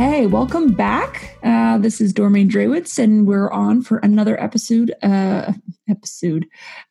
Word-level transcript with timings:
Okay, 0.00 0.24
welcome 0.24 0.72
back. 0.72 1.36
Uh, 1.42 1.76
this 1.76 2.00
is 2.00 2.14
Dormain 2.14 2.48
Drewitz, 2.48 2.98
and 2.98 3.26
we're 3.26 3.50
on 3.50 3.82
for 3.82 3.98
another 3.98 4.42
episode. 4.42 4.94
Uh, 5.02 5.52
episode, 5.90 6.46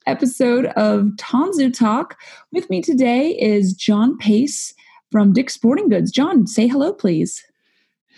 episode 0.06 0.68
of 0.76 1.06
Tanzu 1.18 1.74
Talk. 1.76 2.20
With 2.52 2.70
me 2.70 2.84
today 2.84 3.30
is 3.32 3.74
John 3.74 4.16
Paice 4.20 4.76
from 5.12 5.34
Dick's 5.34 5.56
Sporting 5.56 5.90
Goods. 5.90 6.12
John, 6.12 6.46
say 6.46 6.68
hello, 6.68 6.94
please. 6.94 7.44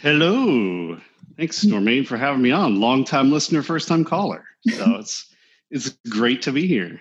Hello. 0.02 0.98
Thanks, 1.38 1.64
Dormain, 1.64 2.06
for 2.06 2.18
having 2.18 2.42
me 2.42 2.52
on. 2.52 2.82
Long 2.82 3.06
time 3.06 3.32
listener, 3.32 3.62
first 3.62 3.88
time 3.88 4.04
caller. 4.04 4.44
So 4.76 4.96
it's 5.00 5.34
it's 5.72 5.92
great 6.10 6.42
to 6.42 6.52
be 6.52 6.68
here. 6.68 7.00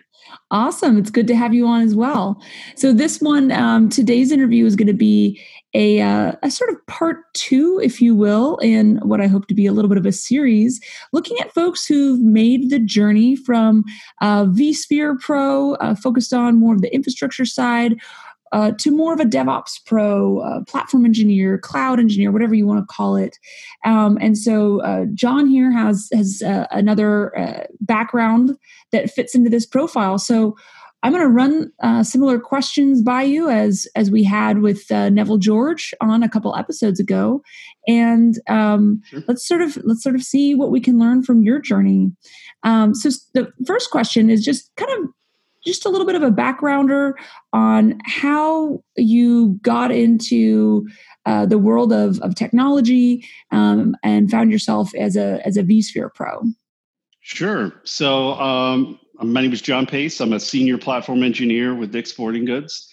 Awesome. 0.53 0.97
It's 0.97 1.11
good 1.11 1.27
to 1.27 1.35
have 1.35 1.55
you 1.55 1.67
on 1.67 1.83
as 1.83 1.97
well. 1.97 2.41
So, 2.77 2.93
this 2.93 3.21
one, 3.21 3.51
um, 3.51 3.89
today's 3.89 4.31
interview 4.31 4.65
is 4.65 4.77
going 4.77 4.87
to 4.87 4.93
be 4.93 5.41
a, 5.75 6.01
uh, 6.01 6.33
a 6.43 6.51
sort 6.51 6.71
of 6.71 6.85
part 6.87 7.19
two, 7.35 7.81
if 7.83 8.01
you 8.01 8.15
will, 8.15 8.57
in 8.59 8.97
what 8.99 9.21
I 9.21 9.27
hope 9.27 9.47
to 9.49 9.55
be 9.55 9.67
a 9.67 9.73
little 9.73 9.89
bit 9.89 9.99
of 9.99 10.07
a 10.07 10.13
series, 10.13 10.81
looking 11.13 11.39
at 11.41 11.55
folks 11.55 11.87
who've 11.87 12.21
made 12.21 12.71
the 12.71 12.81
journey 12.81 13.37
from 13.37 13.85
uh, 14.21 14.47
vSphere 14.47 15.19
Pro, 15.21 15.75
uh, 15.75 15.95
focused 15.95 16.33
on 16.33 16.59
more 16.59 16.75
of 16.75 16.83
the 16.83 16.93
infrastructure 16.95 17.45
side, 17.45 17.97
uh, 18.53 18.73
to 18.73 18.91
more 18.91 19.13
of 19.13 19.21
a 19.21 19.25
DevOps 19.25 19.85
pro, 19.87 20.41
uh, 20.41 20.65
platform 20.65 21.05
engineer, 21.05 21.59
cloud 21.59 22.01
engineer, 22.01 22.33
whatever 22.33 22.55
you 22.55 22.67
want 22.67 22.81
to 22.81 22.93
call 22.93 23.17
it. 23.17 23.39
Um, 23.85 24.19
and 24.21 24.37
so 24.37 24.81
uh, 24.83 25.07
John 25.15 25.47
here 25.47 25.71
has 25.71 26.09
has 26.13 26.43
uh, 26.43 26.67
another 26.71 27.39
uh, 27.39 27.65
background 27.81 28.57
that 28.91 29.11
fits 29.11 29.35
into 29.35 29.51
this 29.51 29.67
profile. 29.67 30.19
So 30.19 30.57
I'm 31.03 31.13
going 31.13 31.23
to 31.23 31.29
run 31.29 31.73
uh, 31.83 32.03
similar 32.03 32.39
questions 32.39 33.03
by 33.03 33.23
you 33.23 33.49
as 33.49 33.87
as 33.97 34.11
we 34.11 34.23
had 34.23 34.61
with 34.61 34.91
Neville 34.91 35.39
George 35.39 35.95
on 36.01 36.23
a 36.23 36.29
couple 36.29 36.55
episodes 36.57 37.01
ago, 37.01 37.43
and 37.89 38.35
um, 38.49 39.01
sure. 39.07 39.23
let's 39.27 39.47
sort 39.47 39.63
of 39.63 39.79
let's 39.85 40.03
sort 40.03 40.15
of 40.15 40.23
see 40.23 40.55
what 40.55 40.71
we 40.71 40.81
can 40.81 40.99
learn 40.99 41.23
from 41.23 41.43
your 41.43 41.59
journey. 41.59 42.13
Um, 42.63 42.95
so 42.95 43.11
the 43.35 43.51
first 43.67 43.91
question 43.91 44.29
is 44.31 44.45
just 44.45 44.71
kind 44.77 44.91
of 44.93 45.11
just 45.65 45.85
a 45.85 45.89
little 45.89 46.07
bit 46.07 46.15
of 46.15 46.23
a 46.23 46.31
backgrounder 46.31 47.13
on 47.53 47.99
how 48.05 48.83
you 48.97 49.59
got 49.63 49.91
into 49.91 50.87
uh, 51.27 51.47
the 51.47 51.59
world 51.59 51.93
of, 51.93 52.19
of 52.21 52.35
technology 52.35 53.25
um, 53.51 53.95
and 54.03 54.31
found 54.31 54.51
yourself 54.51 54.95
as 54.95 55.17
a 55.17 55.41
as 55.47 55.57
a 55.57 55.63
vSphere 55.63 56.13
Pro. 56.15 56.43
Sure. 57.21 57.73
So 57.85 58.33
um, 58.35 58.99
my 59.23 59.43
name 59.43 59.53
is 59.53 59.61
John 59.61 59.87
Paice. 59.87 60.21
I'm 60.21 60.33
a 60.33 60.41
senior 60.41 60.79
platform 60.79 61.23
engineer 61.23 61.75
with 61.75 61.93
Dick's 61.93 62.11
Sporting 62.11 62.47
Goods. 62.47 62.89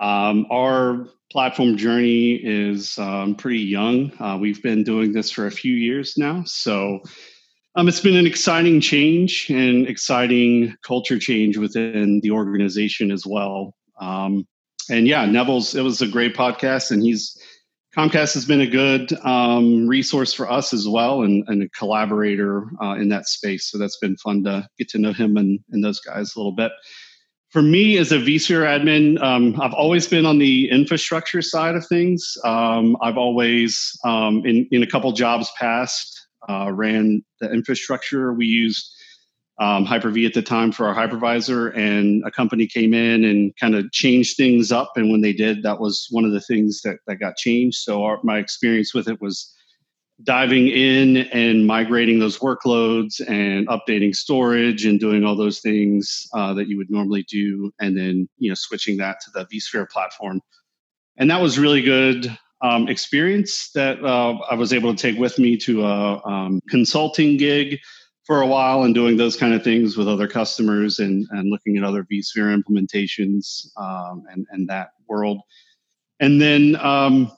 Um, 0.00 0.46
our 0.50 1.08
platform 1.30 1.76
journey 1.76 2.34
is 2.34 2.96
um, 2.98 3.34
pretty 3.34 3.60
young. 3.60 4.12
Uh, 4.18 4.38
we've 4.40 4.62
been 4.62 4.82
doing 4.82 5.12
this 5.12 5.30
for 5.30 5.46
a 5.46 5.50
few 5.50 5.74
years 5.74 6.16
now. 6.16 6.42
So 6.46 7.00
um, 7.74 7.86
it's 7.86 8.00
been 8.00 8.16
an 8.16 8.26
exciting 8.26 8.80
change 8.80 9.50
and 9.50 9.86
exciting 9.86 10.74
culture 10.82 11.18
change 11.18 11.58
within 11.58 12.20
the 12.22 12.30
organization 12.30 13.10
as 13.10 13.26
well. 13.26 13.74
Um, 14.00 14.46
and 14.90 15.06
yeah, 15.06 15.26
Neville's 15.26 15.74
it 15.74 15.82
was 15.82 16.00
a 16.00 16.06
great 16.06 16.34
podcast, 16.34 16.90
and 16.90 17.02
he's 17.02 17.36
Comcast 17.96 18.34
has 18.34 18.44
been 18.44 18.60
a 18.60 18.66
good 18.66 19.12
um, 19.24 19.88
resource 19.88 20.32
for 20.34 20.50
us 20.50 20.74
as 20.74 20.86
well, 20.86 21.22
and, 21.22 21.42
and 21.48 21.62
a 21.62 21.68
collaborator 21.70 22.68
uh, 22.82 22.94
in 22.94 23.08
that 23.08 23.26
space. 23.26 23.70
So 23.70 23.78
that's 23.78 23.96
been 23.96 24.16
fun 24.18 24.44
to 24.44 24.68
get 24.78 24.88
to 24.90 24.98
know 24.98 25.12
him 25.12 25.36
and, 25.36 25.58
and 25.70 25.82
those 25.82 26.00
guys 26.00 26.36
a 26.36 26.38
little 26.38 26.52
bit. 26.52 26.72
For 27.50 27.62
me, 27.62 27.96
as 27.96 28.12
a 28.12 28.18
vSphere 28.18 28.66
admin, 28.66 29.22
um, 29.22 29.58
I've 29.58 29.72
always 29.72 30.06
been 30.06 30.26
on 30.26 30.38
the 30.38 30.68
infrastructure 30.70 31.40
side 31.40 31.76
of 31.76 31.86
things. 31.86 32.36
Um, 32.44 32.94
I've 33.00 33.16
always, 33.16 33.98
um, 34.04 34.44
in 34.44 34.68
in 34.70 34.82
a 34.82 34.86
couple 34.86 35.10
jobs 35.12 35.50
past, 35.58 36.28
uh, 36.46 36.70
ran 36.70 37.24
the 37.40 37.50
infrastructure. 37.50 38.34
We 38.34 38.44
used 38.44 38.94
um, 39.60 39.84
Hyper-V 39.84 40.24
at 40.24 40.34
the 40.34 40.42
time 40.42 40.70
for 40.70 40.86
our 40.86 40.94
hypervisor, 40.94 41.76
and 41.76 42.24
a 42.24 42.30
company 42.30 42.66
came 42.66 42.94
in 42.94 43.24
and 43.24 43.56
kind 43.56 43.74
of 43.74 43.90
changed 43.90 44.36
things 44.36 44.70
up. 44.70 44.92
And 44.96 45.10
when 45.10 45.20
they 45.20 45.32
did, 45.32 45.62
that 45.64 45.80
was 45.80 46.06
one 46.10 46.24
of 46.24 46.32
the 46.32 46.40
things 46.40 46.82
that, 46.82 46.98
that 47.06 47.16
got 47.16 47.36
changed. 47.36 47.78
So 47.78 48.04
our, 48.04 48.20
my 48.22 48.38
experience 48.38 48.94
with 48.94 49.08
it 49.08 49.20
was 49.20 49.52
diving 50.22 50.68
in 50.68 51.18
and 51.28 51.66
migrating 51.66 52.18
those 52.18 52.38
workloads 52.38 53.20
and 53.28 53.68
updating 53.68 54.14
storage 54.14 54.84
and 54.84 54.98
doing 54.98 55.24
all 55.24 55.36
those 55.36 55.60
things 55.60 56.26
uh, 56.34 56.52
that 56.54 56.68
you 56.68 56.76
would 56.76 56.90
normally 56.90 57.24
do, 57.28 57.72
and 57.80 57.96
then 57.96 58.28
you 58.38 58.50
know 58.50 58.54
switching 58.54 58.96
that 58.98 59.18
to 59.20 59.30
the 59.32 59.46
vSphere 59.46 59.88
platform. 59.88 60.40
And 61.16 61.30
that 61.30 61.40
was 61.40 61.58
really 61.58 61.82
good 61.82 62.36
um, 62.62 62.88
experience 62.88 63.70
that 63.74 64.02
uh, 64.04 64.38
I 64.50 64.54
was 64.54 64.72
able 64.72 64.94
to 64.94 65.00
take 65.00 65.18
with 65.18 65.38
me 65.38 65.56
to 65.58 65.84
a 65.84 66.24
um, 66.24 66.60
consulting 66.68 67.36
gig 67.36 67.78
for 68.28 68.42
a 68.42 68.46
while 68.46 68.82
and 68.82 68.94
doing 68.94 69.16
those 69.16 69.36
kind 69.36 69.54
of 69.54 69.64
things 69.64 69.96
with 69.96 70.06
other 70.06 70.28
customers 70.28 70.98
and, 70.98 71.26
and 71.30 71.48
looking 71.48 71.78
at 71.78 71.82
other 71.82 72.04
vSphere 72.04 72.54
implementations 72.54 73.74
um, 73.78 74.22
and, 74.30 74.46
and 74.50 74.68
that 74.68 74.90
world. 75.08 75.40
And 76.20 76.38
then 76.38 76.76
um, 76.76 77.32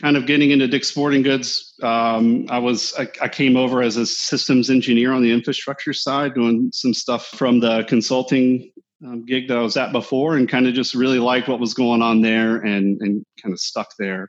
kind 0.00 0.16
of 0.16 0.26
getting 0.26 0.50
into 0.50 0.66
Dick's 0.66 0.88
Sporting 0.88 1.22
Goods, 1.22 1.74
um, 1.84 2.46
I 2.50 2.58
was 2.58 2.92
I, 2.98 3.08
I, 3.20 3.28
came 3.28 3.56
over 3.56 3.82
as 3.82 3.96
a 3.96 4.04
systems 4.04 4.68
engineer 4.68 5.12
on 5.12 5.22
the 5.22 5.30
infrastructure 5.30 5.92
side, 5.92 6.34
doing 6.34 6.70
some 6.72 6.92
stuff 6.92 7.26
from 7.28 7.60
the 7.60 7.84
consulting 7.84 8.72
um, 9.06 9.24
gig 9.24 9.46
that 9.46 9.56
I 9.56 9.62
was 9.62 9.76
at 9.76 9.92
before, 9.92 10.36
and 10.36 10.48
kind 10.48 10.66
of 10.66 10.74
just 10.74 10.96
really 10.96 11.20
liked 11.20 11.46
what 11.46 11.60
was 11.60 11.72
going 11.72 12.02
on 12.02 12.20
there, 12.20 12.56
and 12.56 13.00
and 13.00 13.24
kind 13.40 13.52
of 13.52 13.60
stuck 13.60 13.94
there 13.96 14.28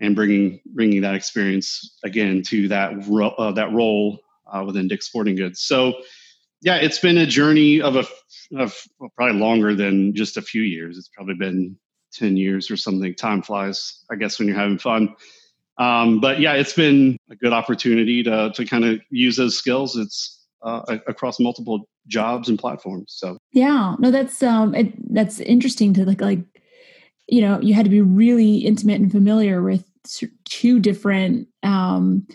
and 0.00 0.16
bringing 0.16 0.60
bringing 0.74 1.02
that 1.02 1.14
experience 1.14 1.98
again 2.02 2.42
to 2.42 2.66
that 2.68 3.06
ro- 3.06 3.34
uh, 3.38 3.52
that 3.52 3.72
role 3.72 4.18
uh, 4.52 4.64
within 4.64 4.88
Dick's 4.88 5.06
Sporting 5.06 5.36
Goods. 5.36 5.60
So, 5.60 5.94
yeah, 6.62 6.76
it's 6.76 6.98
been 6.98 7.18
a 7.18 7.26
journey 7.26 7.80
of 7.80 7.96
a 7.96 8.06
of 8.56 8.80
probably 9.16 9.38
longer 9.38 9.74
than 9.74 10.14
just 10.14 10.36
a 10.36 10.42
few 10.42 10.62
years. 10.62 10.98
It's 10.98 11.08
probably 11.08 11.34
been 11.34 11.76
ten 12.12 12.36
years 12.36 12.70
or 12.70 12.76
something. 12.76 13.14
Time 13.14 13.42
flies, 13.42 14.04
I 14.10 14.16
guess, 14.16 14.38
when 14.38 14.48
you're 14.48 14.56
having 14.56 14.78
fun. 14.78 15.14
Um, 15.78 16.20
but 16.20 16.40
yeah, 16.40 16.54
it's 16.54 16.72
been 16.72 17.18
a 17.30 17.36
good 17.36 17.52
opportunity 17.52 18.22
to 18.22 18.50
to 18.54 18.64
kind 18.64 18.84
of 18.84 19.00
use 19.10 19.36
those 19.36 19.56
skills. 19.56 19.96
It's 19.96 20.44
uh, 20.62 20.98
across 21.06 21.38
multiple 21.38 21.88
jobs 22.06 22.48
and 22.48 22.58
platforms. 22.58 23.14
So 23.16 23.38
yeah, 23.52 23.94
no, 23.98 24.10
that's 24.10 24.42
um, 24.42 24.74
it, 24.74 25.14
that's 25.14 25.40
interesting 25.40 25.92
to 25.94 26.04
like 26.04 26.20
like 26.20 26.40
you 27.28 27.40
know 27.40 27.60
you 27.60 27.74
had 27.74 27.84
to 27.84 27.90
be 27.90 28.00
really 28.00 28.58
intimate 28.58 29.00
and 29.00 29.10
familiar 29.10 29.62
with 29.62 29.84
two 30.44 30.80
different 30.80 31.48
um, 31.62 32.26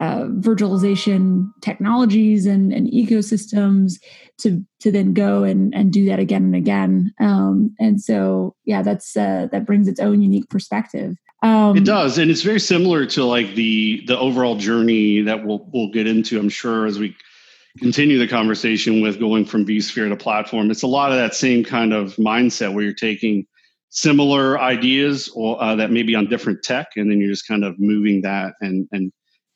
uh, 0.00 0.24
virtualization 0.38 1.50
technologies 1.60 2.46
and, 2.46 2.72
and, 2.72 2.90
ecosystems 2.90 4.00
to 4.38 4.64
to 4.80 4.90
then 4.90 5.12
go 5.12 5.44
and, 5.44 5.74
and 5.74 5.92
do 5.92 6.06
that 6.06 6.18
again 6.18 6.42
and 6.44 6.56
again. 6.56 7.12
Um, 7.20 7.74
and 7.78 8.00
so, 8.00 8.56
yeah, 8.64 8.80
that's 8.80 9.14
uh, 9.14 9.48
that 9.52 9.66
brings 9.66 9.88
its 9.88 10.00
own 10.00 10.22
unique 10.22 10.48
perspective. 10.48 11.16
Um, 11.42 11.76
it 11.76 11.84
does, 11.84 12.16
and 12.16 12.30
it's 12.30 12.42
very 12.42 12.60
similar 12.60 13.04
to 13.06 13.24
like 13.24 13.54
the 13.54 14.02
the 14.06 14.18
overall 14.18 14.56
journey 14.56 15.20
that 15.20 15.44
we'll 15.44 15.68
we'll 15.72 15.90
get 15.90 16.06
into. 16.06 16.38
I'm 16.38 16.48
sure 16.48 16.86
as 16.86 16.98
we 16.98 17.14
continue 17.78 18.18
the 18.18 18.26
conversation 18.26 19.02
with 19.02 19.20
going 19.20 19.44
from 19.44 19.64
vSphere 19.66 20.08
to 20.08 20.16
platform. 20.16 20.70
It's 20.70 20.82
a 20.82 20.88
lot 20.88 21.12
of 21.12 21.18
that 21.18 21.34
same 21.34 21.62
kind 21.62 21.92
of 21.92 22.16
mindset 22.16 22.74
where 22.74 22.82
you're 22.82 22.94
taking 22.94 23.46
similar 23.90 24.58
ideas 24.58 25.30
or 25.34 25.62
uh, 25.62 25.76
that 25.76 25.90
may 25.90 26.02
be 26.02 26.14
on 26.14 26.26
different 26.26 26.62
tech, 26.62 26.88
and 26.96 27.10
then 27.10 27.20
you're 27.20 27.30
just 27.30 27.46
kind 27.46 27.64
of 27.64 27.78
moving 27.78 28.22
that 28.22 28.54
and 28.62 28.88
and 28.92 29.12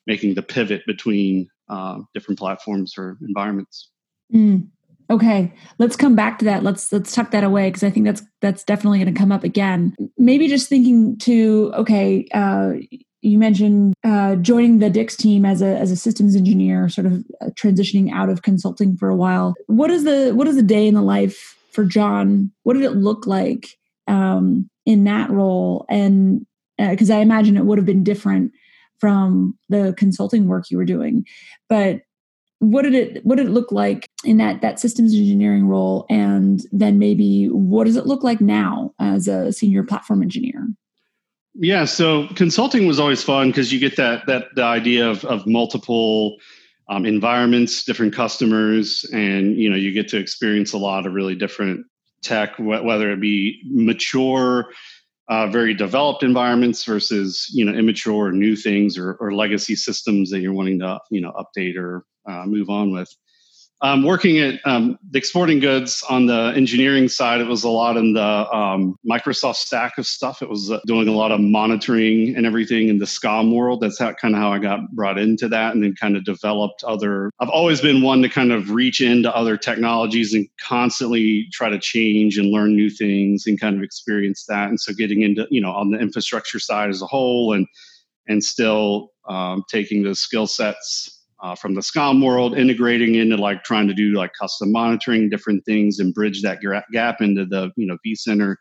making 0.07 0.35
the 0.35 0.41
pivot 0.41 0.85
between 0.85 1.47
uh, 1.69 1.99
different 2.13 2.39
platforms 2.39 2.93
or 2.97 3.17
environments. 3.21 3.89
Mm. 4.33 4.67
Okay, 5.09 5.53
let's 5.77 5.95
come 5.95 6.15
back 6.15 6.39
to 6.39 6.45
that. 6.45 6.63
Let's 6.63 6.91
let's 6.91 7.13
tuck 7.13 7.31
that 7.31 7.43
away 7.43 7.67
because 7.69 7.83
I 7.83 7.91
think 7.91 8.05
that's 8.05 8.23
that's 8.41 8.63
definitely 8.63 8.99
going 8.99 9.13
to 9.13 9.19
come 9.19 9.31
up 9.31 9.43
again. 9.43 9.95
Maybe 10.17 10.47
just 10.47 10.67
thinking 10.67 11.17
to 11.19 11.71
okay, 11.75 12.27
uh, 12.33 12.73
you 13.21 13.37
mentioned 13.37 13.93
uh, 14.03 14.35
joining 14.37 14.79
the 14.79 14.89
Dick's 14.89 15.15
team 15.15 15.45
as 15.45 15.61
a 15.61 15.77
as 15.77 15.91
a 15.91 15.95
systems 15.95 16.35
engineer, 16.35 16.89
sort 16.89 17.05
of 17.05 17.23
uh, 17.39 17.49
transitioning 17.51 18.11
out 18.11 18.29
of 18.29 18.41
consulting 18.41 18.97
for 18.97 19.09
a 19.09 19.15
while. 19.15 19.53
What 19.67 19.91
is 19.91 20.05
the 20.05 20.31
what 20.31 20.47
is 20.47 20.55
the 20.55 20.63
day 20.63 20.87
in 20.87 20.95
the 20.95 21.03
life 21.03 21.55
for 21.71 21.85
John? 21.85 22.51
What 22.63 22.73
did 22.73 22.83
it 22.83 22.93
look 22.93 23.27
like 23.27 23.67
um, 24.07 24.69
in 24.85 25.03
that 25.05 25.29
role 25.29 25.85
and 25.89 26.45
because 26.77 27.09
uh, 27.09 27.15
i 27.15 27.19
imagine 27.19 27.57
it 27.57 27.65
would 27.65 27.77
have 27.77 27.85
been 27.85 28.03
different 28.03 28.51
from 28.99 29.57
the 29.69 29.93
consulting 29.97 30.47
work 30.47 30.69
you 30.69 30.77
were 30.77 30.85
doing. 30.85 31.25
But 31.69 32.01
what 32.59 32.83
did 32.83 32.95
it 32.95 33.25
what 33.25 33.35
did 33.35 33.47
it 33.47 33.51
look 33.51 33.71
like 33.71 34.09
in 34.23 34.37
that 34.37 34.61
that 34.61 34.79
systems 34.79 35.13
engineering 35.13 35.67
role? 35.67 36.05
And 36.09 36.61
then 36.71 36.99
maybe 36.99 37.47
what 37.47 37.85
does 37.85 37.95
it 37.95 38.05
look 38.05 38.23
like 38.23 38.41
now 38.41 38.93
as 38.99 39.27
a 39.27 39.51
senior 39.51 39.83
platform 39.83 40.21
engineer? 40.21 40.67
Yeah 41.53 41.85
so 41.85 42.27
consulting 42.35 42.87
was 42.87 42.99
always 42.99 43.23
fun 43.23 43.49
because 43.49 43.71
you 43.71 43.79
get 43.79 43.97
that 43.97 44.25
that 44.27 44.47
the 44.55 44.63
idea 44.63 45.09
of, 45.09 45.23
of 45.25 45.45
multiple 45.45 46.37
um, 46.89 47.05
environments 47.05 47.83
different 47.83 48.13
customers 48.13 49.05
and 49.13 49.57
you 49.57 49.69
know 49.69 49.75
you 49.75 49.91
get 49.91 50.07
to 50.09 50.17
experience 50.17 50.73
a 50.73 50.77
lot 50.77 51.05
of 51.05 51.13
really 51.13 51.35
different 51.35 51.85
tech, 52.25 52.57
whether 52.57 53.11
it 53.11 53.21
be 53.21 53.61
mature 53.65 54.67
uh, 55.27 55.47
very 55.47 55.73
developed 55.73 56.23
environments 56.23 56.83
versus 56.83 57.47
you 57.51 57.65
know 57.65 57.73
immature 57.73 58.27
or 58.27 58.31
new 58.31 58.55
things 58.55 58.97
or, 58.97 59.13
or 59.15 59.33
legacy 59.33 59.75
systems 59.75 60.29
that 60.29 60.39
you're 60.39 60.53
wanting 60.53 60.79
to 60.79 60.99
you 61.09 61.21
know 61.21 61.31
update 61.31 61.75
or 61.77 62.05
uh, 62.29 62.45
move 62.45 62.69
on 62.69 62.91
with 62.91 63.13
um, 63.85 64.01
working 64.01 64.39
at 64.39 64.59
um, 64.65 64.97
Dick's 65.11 65.29
Sporting 65.29 65.59
Goods 65.59 66.03
on 66.09 66.25
the 66.25 66.51
engineering 66.55 67.07
side, 67.07 67.39
it 67.39 67.45
was 67.47 67.63
a 67.63 67.69
lot 67.69 67.97
in 67.97 68.13
the 68.13 68.51
um, 68.51 68.97
Microsoft 69.07 69.57
stack 69.57 69.99
of 69.99 70.07
stuff. 70.07 70.41
It 70.41 70.49
was 70.49 70.71
uh, 70.71 70.79
doing 70.87 71.07
a 71.07 71.11
lot 71.11 71.31
of 71.31 71.39
monitoring 71.39 72.35
and 72.35 72.47
everything 72.47 72.87
in 72.87 72.97
the 72.97 73.05
SCOM 73.05 73.53
world. 73.53 73.81
That's 73.81 73.99
how 73.99 74.11
kind 74.13 74.33
of 74.33 74.41
how 74.41 74.51
I 74.51 74.57
got 74.57 74.79
brought 74.93 75.19
into 75.19 75.47
that, 75.49 75.75
and 75.75 75.83
then 75.83 75.93
kind 75.93 76.17
of 76.17 76.25
developed 76.25 76.83
other. 76.83 77.29
I've 77.39 77.49
always 77.49 77.79
been 77.79 78.01
one 78.01 78.23
to 78.23 78.29
kind 78.29 78.51
of 78.51 78.71
reach 78.71 79.01
into 79.01 79.33
other 79.35 79.55
technologies 79.55 80.33
and 80.33 80.47
constantly 80.59 81.47
try 81.51 81.69
to 81.69 81.77
change 81.77 82.39
and 82.39 82.49
learn 82.49 82.75
new 82.75 82.89
things 82.89 83.45
and 83.45 83.61
kind 83.61 83.77
of 83.77 83.83
experience 83.83 84.45
that. 84.45 84.69
And 84.69 84.81
so 84.81 84.93
getting 84.93 85.21
into 85.21 85.45
you 85.51 85.61
know 85.61 85.71
on 85.71 85.91
the 85.91 85.99
infrastructure 85.99 86.59
side 86.59 86.89
as 86.89 87.03
a 87.03 87.05
whole, 87.05 87.53
and 87.53 87.67
and 88.27 88.43
still 88.43 89.11
um, 89.29 89.63
taking 89.69 90.01
those 90.01 90.19
skill 90.19 90.47
sets 90.47 91.14
uh, 91.41 91.55
from 91.55 91.75
the 91.75 91.81
SCOM 91.81 92.23
world, 92.23 92.57
integrating 92.57 93.15
into 93.15 93.35
like 93.37 93.63
trying 93.63 93.87
to 93.87 93.93
do 93.93 94.13
like 94.13 94.31
custom 94.39 94.71
monitoring, 94.71 95.29
different 95.29 95.65
things, 95.65 95.99
and 95.99 96.13
bridge 96.13 96.41
that 96.41 96.59
gap 96.91 97.21
into 97.21 97.45
the 97.45 97.71
you 97.75 97.85
know 97.85 97.97
vCenter 98.05 98.55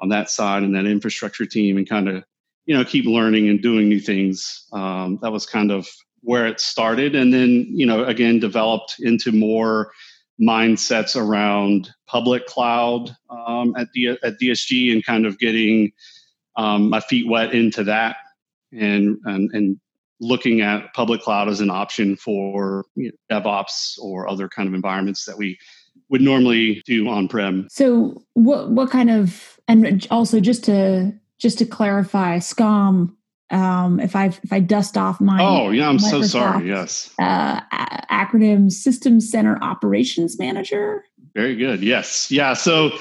on 0.00 0.08
that 0.08 0.30
side 0.30 0.62
and 0.62 0.74
that 0.74 0.86
infrastructure 0.86 1.46
team, 1.46 1.76
and 1.76 1.88
kind 1.88 2.08
of 2.08 2.24
you 2.66 2.76
know 2.76 2.84
keep 2.84 3.06
learning 3.06 3.48
and 3.48 3.62
doing 3.62 3.88
new 3.88 4.00
things. 4.00 4.66
Um, 4.72 5.18
that 5.22 5.32
was 5.32 5.46
kind 5.46 5.70
of 5.70 5.88
where 6.22 6.46
it 6.46 6.60
started, 6.60 7.14
and 7.14 7.32
then 7.32 7.66
you 7.68 7.86
know 7.86 8.04
again 8.04 8.40
developed 8.40 8.96
into 8.98 9.32
more 9.32 9.92
mindsets 10.40 11.20
around 11.20 11.90
public 12.08 12.46
cloud 12.46 13.14
um, 13.28 13.74
at 13.76 13.88
the 13.94 14.18
at 14.24 14.40
DSG 14.40 14.92
and 14.92 15.04
kind 15.04 15.26
of 15.26 15.38
getting 15.38 15.92
um, 16.56 16.88
my 16.88 17.00
feet 17.00 17.28
wet 17.28 17.54
into 17.54 17.84
that 17.84 18.16
and 18.72 19.18
and 19.24 19.50
and 19.52 19.80
looking 20.20 20.60
at 20.60 20.92
public 20.94 21.22
cloud 21.22 21.48
as 21.48 21.60
an 21.60 21.70
option 21.70 22.14
for 22.14 22.84
you 22.94 23.10
know, 23.30 23.40
DevOps 23.40 23.98
or 23.98 24.28
other 24.28 24.48
kind 24.48 24.68
of 24.68 24.74
environments 24.74 25.24
that 25.24 25.38
we 25.38 25.58
would 26.08 26.20
normally 26.20 26.82
do 26.86 27.08
on 27.08 27.28
prem. 27.28 27.66
So 27.70 28.22
what 28.34 28.70
what 28.70 28.90
kind 28.90 29.10
of 29.10 29.58
and 29.66 30.06
also 30.10 30.40
just 30.40 30.64
to 30.64 31.12
just 31.38 31.58
to 31.58 31.66
clarify, 31.66 32.38
SCOM. 32.38 33.16
Um, 33.52 33.98
if 33.98 34.14
I 34.14 34.26
if 34.26 34.52
I 34.52 34.60
dust 34.60 34.96
off 34.96 35.20
my 35.20 35.42
oh 35.42 35.70
yeah, 35.70 35.88
I'm 35.88 35.96
Microsoft, 35.96 36.10
so 36.10 36.22
sorry. 36.22 36.68
Yes, 36.68 37.12
uh, 37.18 37.60
acronym 38.08 38.70
System 38.70 39.20
Center 39.20 39.58
Operations 39.60 40.38
Manager. 40.38 41.04
Very 41.34 41.56
good. 41.56 41.82
Yes, 41.82 42.30
yeah. 42.30 42.54
So 42.54 42.92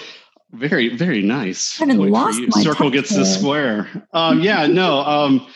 very 0.53 0.95
very 0.95 1.21
nice. 1.21 1.79
I 1.79 1.85
haven't 1.85 2.09
lost 2.09 2.41
my 2.41 2.63
circle 2.63 2.89
gets 2.89 3.15
the 3.15 3.25
square. 3.25 3.87
Um, 4.13 4.41
yeah, 4.41 4.65
no. 4.65 5.01
Um, 5.01 5.47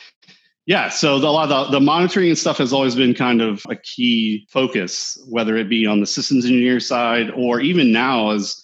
yeah, 0.66 0.90
so 0.90 1.20
the, 1.20 1.28
a 1.28 1.30
lot 1.30 1.52
of 1.52 1.72
the, 1.72 1.80
the, 1.80 1.84
monitoring 1.84 2.30
and 2.30 2.38
stuff 2.38 2.58
has 2.60 2.72
always 2.72 2.96
been 2.96 3.14
kind 3.14 3.42
of 3.42 3.64
a 3.70 3.76
key 3.76 4.48
focus, 4.50 5.22
whether 5.28 5.58
it 5.58 5.68
be 5.68 5.86
on 5.86 6.00
the 6.00 6.06
systems 6.06 6.46
engineer 6.46 6.80
side 6.80 7.30
or 7.32 7.60
even 7.60 7.92
now 7.92 8.32
as 8.32 8.64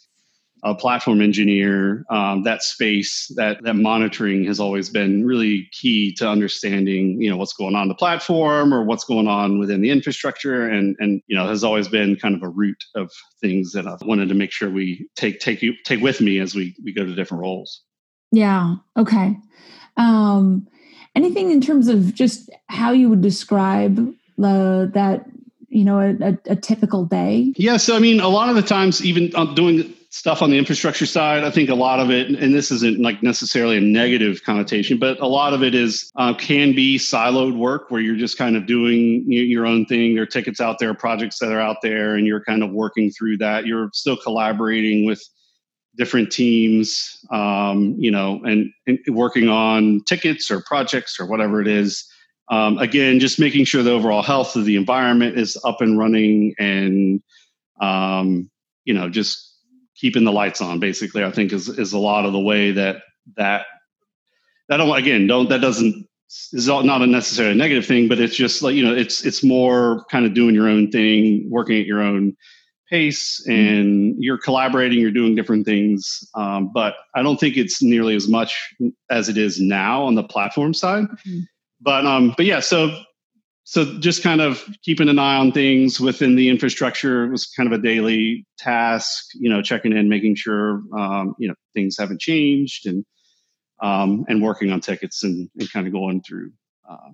a 0.63 0.73
platform 0.75 1.21
engineer. 1.21 2.05
Um, 2.09 2.43
that 2.43 2.63
space, 2.63 3.29
that 3.35 3.61
that 3.63 3.73
monitoring 3.73 4.45
has 4.45 4.61
always 4.61 4.89
been 4.89 5.25
really 5.25 5.67
key 5.71 6.13
to 6.15 6.29
understanding, 6.29 7.21
you 7.21 7.29
know, 7.29 7.35
what's 7.35 7.53
going 7.53 7.75
on 7.75 7.89
the 7.89 7.95
platform 7.95 8.73
or 8.73 8.83
what's 8.83 9.03
going 9.03 9.27
on 9.27 9.59
within 9.59 9.81
the 9.81 9.89
infrastructure, 9.89 10.69
and 10.69 10.95
and 10.99 11.21
you 11.27 11.35
know 11.35 11.47
has 11.47 11.63
always 11.65 11.89
been 11.89 12.15
kind 12.15 12.35
of 12.35 12.43
a 12.43 12.49
root 12.49 12.81
of 12.95 13.11
things 13.41 13.73
that 13.73 13.87
I've 13.87 14.01
wanted 14.03 14.29
to 14.29 14.35
make 14.35 14.51
sure 14.51 14.69
we 14.69 15.07
take 15.15 15.39
take 15.39 15.61
you 15.61 15.73
take 15.83 16.01
with 16.01 16.21
me 16.21 16.39
as 16.39 16.55
we 16.55 16.75
we 16.83 16.93
go 16.93 17.05
to 17.05 17.13
different 17.13 17.41
roles. 17.41 17.81
Yeah. 18.31 18.75
Okay. 18.97 19.37
Um, 19.97 20.67
anything 21.19 21.51
in 21.51 21.59
terms 21.59 21.87
of 21.87 22.13
just 22.13 22.49
how 22.67 22.91
you 22.91 23.09
would 23.09 23.21
describe 23.21 23.95
the 24.37 24.89
that 24.93 25.25
you 25.67 25.83
know 25.83 25.99
a, 25.99 26.37
a, 26.51 26.55
typical 26.55 27.05
day? 27.05 27.53
Yeah 27.57 27.77
so 27.77 27.95
i 27.95 27.99
mean 27.99 28.19
a 28.19 28.29
lot 28.29 28.49
of 28.49 28.55
the 28.55 28.61
times 28.61 29.03
even 29.05 29.31
uh, 29.35 29.53
doing 29.53 29.93
stuff 30.11 30.41
on 30.41 30.49
the 30.49 30.57
infrastructure 30.57 31.05
side 31.05 31.43
i 31.43 31.51
think 31.51 31.69
a 31.69 31.75
lot 31.75 31.99
of 31.99 32.09
it 32.09 32.29
and 32.29 32.51
this 32.51 32.71
isn't 32.71 32.99
like 32.99 33.21
necessarily 33.21 33.77
a 33.77 33.81
negative 33.81 34.41
connotation 34.43 34.97
but 34.97 35.19
a 35.19 35.27
lot 35.27 35.53
of 35.53 35.61
it 35.61 35.75
is 35.75 36.11
uh, 36.15 36.33
can 36.33 36.73
be 36.73 36.97
siloed 36.97 37.55
work 37.55 37.91
where 37.91 38.01
you're 38.01 38.15
just 38.15 38.37
kind 38.37 38.55
of 38.55 38.65
doing 38.65 39.23
your 39.27 39.65
own 39.65 39.85
thing. 39.85 40.15
There 40.15 40.23
are 40.23 40.27
tickets 40.27 40.59
out 40.59 40.79
there 40.79 40.93
projects 40.93 41.39
that 41.39 41.51
are 41.51 41.59
out 41.59 41.77
there 41.83 42.15
and 42.15 42.25
you're 42.25 42.43
kind 42.43 42.63
of 42.63 42.71
working 42.71 43.11
through 43.11 43.37
that. 43.37 43.67
You're 43.67 43.89
still 43.93 44.17
collaborating 44.17 45.05
with 45.05 45.21
different 45.99 46.31
teams, 46.31 47.19
um, 47.29 47.93
you 47.99 48.09
know, 48.09 48.41
and, 48.45 48.71
and, 48.87 48.97
working 49.09 49.49
on 49.49 50.01
tickets 50.07 50.49
or 50.49 50.63
projects 50.65 51.19
or 51.19 51.27
whatever 51.27 51.61
it 51.61 51.67
is. 51.67 52.09
Um, 52.49 52.79
again, 52.79 53.19
just 53.19 53.39
making 53.39 53.65
sure 53.65 53.83
the 53.83 53.91
overall 53.91 54.23
health 54.23 54.55
of 54.55 54.65
the 54.65 54.77
environment 54.77 55.37
is 55.37 55.59
up 55.63 55.81
and 55.81 55.99
running, 55.99 56.55
and 56.57 57.21
um, 57.79 58.49
you 58.85 58.93
know, 58.95 59.07
just 59.09 59.55
keeping 59.95 60.23
the 60.23 60.31
lights 60.31 60.61
on. 60.61 60.79
Basically, 60.79 61.23
I 61.23 61.29
think 61.29 61.53
is 61.53 61.69
is 61.69 61.93
a 61.93 61.99
lot 61.99 62.25
of 62.25 62.31
the 62.31 62.39
way 62.39 62.71
that 62.71 63.03
that 63.35 63.67
that 64.67 64.77
don't 64.77 64.97
again 64.97 65.27
don't 65.27 65.49
that 65.49 65.61
doesn't 65.61 66.07
is 66.53 66.67
not 66.67 67.01
a 67.01 67.07
necessarily 67.07 67.55
negative 67.55 67.85
thing, 67.85 68.07
but 68.07 68.19
it's 68.19 68.35
just 68.35 68.63
like 68.63 68.73
you 68.73 68.83
know, 68.83 68.95
it's 68.95 69.23
it's 69.23 69.43
more 69.43 70.05
kind 70.09 70.25
of 70.25 70.33
doing 70.33 70.55
your 70.55 70.69
own 70.69 70.89
thing, 70.89 71.47
working 71.51 71.79
at 71.79 71.85
your 71.85 72.01
own 72.01 72.35
pace 72.89 73.41
mm-hmm. 73.47 73.51
and 73.51 74.15
you're 74.19 74.37
collaborating, 74.37 74.99
you're 74.99 75.11
doing 75.11 75.35
different 75.35 75.65
things. 75.65 76.27
Um, 76.35 76.71
but 76.73 76.95
I 77.15 77.23
don't 77.23 77.39
think 77.39 77.57
it's 77.57 77.81
nearly 77.81 78.15
as 78.15 78.27
much 78.27 78.73
as 79.09 79.29
it 79.29 79.37
is 79.37 79.59
now 79.59 80.03
on 80.03 80.15
the 80.15 80.23
platform 80.23 80.73
side. 80.73 81.05
Mm-hmm. 81.05 81.39
But 81.81 82.05
um, 82.05 82.33
but 82.35 82.45
yeah, 82.45 82.59
so 82.59 83.03
so 83.63 83.99
just 83.99 84.23
kind 84.23 84.41
of 84.41 84.67
keeping 84.83 85.09
an 85.09 85.19
eye 85.19 85.37
on 85.37 85.51
things 85.51 85.99
within 85.99 86.35
the 86.35 86.49
infrastructure 86.49 87.27
was 87.27 87.45
kind 87.45 87.71
of 87.71 87.79
a 87.79 87.81
daily 87.81 88.45
task. 88.57 89.25
You 89.35 89.49
know, 89.49 89.61
checking 89.61 89.95
in, 89.95 90.09
making 90.09 90.35
sure 90.35 90.81
um, 90.97 91.35
you 91.39 91.47
know 91.47 91.55
things 91.73 91.95
haven't 91.97 92.19
changed, 92.19 92.85
and 92.85 93.05
um, 93.81 94.25
and 94.27 94.41
working 94.41 94.71
on 94.71 94.81
tickets 94.81 95.23
and, 95.23 95.49
and 95.57 95.71
kind 95.71 95.87
of 95.87 95.93
going 95.93 96.21
through 96.21 96.51
uh, 96.89 97.11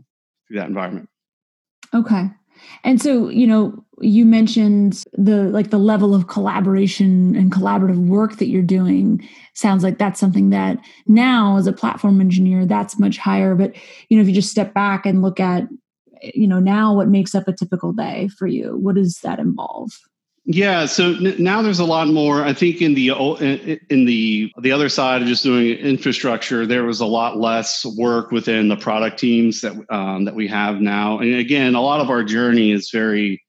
through 0.47 0.57
that 0.57 0.67
environment. 0.67 1.09
Okay. 1.93 2.29
And 2.83 3.01
so, 3.01 3.29
you 3.29 3.47
know, 3.47 3.83
you 4.01 4.25
mentioned 4.25 5.03
the 5.13 5.43
like 5.45 5.69
the 5.69 5.77
level 5.77 6.13
of 6.13 6.27
collaboration 6.27 7.35
and 7.35 7.51
collaborative 7.51 8.07
work 8.07 8.37
that 8.37 8.47
you're 8.47 8.61
doing. 8.61 9.27
Sounds 9.53 9.83
like 9.83 9.97
that's 9.97 10.19
something 10.19 10.49
that 10.49 10.77
now 11.07 11.57
as 11.57 11.67
a 11.67 11.73
platform 11.73 12.19
engineer 12.19 12.65
that's 12.65 12.99
much 12.99 13.17
higher. 13.17 13.55
But 13.55 13.73
you 14.09 14.17
know 14.17 14.21
if 14.21 14.27
you 14.27 14.35
just 14.35 14.51
step 14.51 14.73
back 14.73 15.05
and 15.05 15.21
look 15.21 15.39
at 15.39 15.67
you 16.21 16.47
know 16.47 16.59
now 16.59 16.93
what 16.93 17.07
makes 17.07 17.35
up 17.35 17.47
a 17.47 17.53
typical 17.53 17.93
day 17.93 18.27
for 18.29 18.47
you 18.47 18.77
what 18.77 18.95
does 18.95 19.19
that 19.19 19.39
involve 19.39 19.91
yeah, 20.45 20.85
so 20.85 21.15
n- 21.15 21.35
now 21.39 21.63
there's 21.63 21.79
a 21.79 21.85
lot 21.85 22.07
more. 22.07 22.43
I 22.43 22.53
think 22.53 22.79
in 22.79 22.93
the 22.93 23.09
in 23.89 24.05
the 24.05 24.51
the 24.61 24.71
other 24.71 24.89
side 24.89 25.23
of 25.23 25.27
just 25.27 25.43
doing 25.43 25.75
infrastructure, 25.77 26.67
there 26.67 26.83
was 26.83 26.99
a 26.99 27.05
lot 27.05 27.37
less 27.37 27.83
work 27.97 28.29
within 28.29 28.67
the 28.67 28.75
product 28.75 29.17
teams 29.17 29.61
that 29.61 29.73
um, 29.89 30.25
that 30.25 30.35
we 30.35 30.47
have 30.47 30.81
now. 30.81 31.17
And 31.17 31.33
again, 31.35 31.73
a 31.73 31.81
lot 31.81 31.99
of 31.99 32.11
our 32.11 32.23
journey 32.23 32.71
is 32.71 32.91
very 32.91 33.43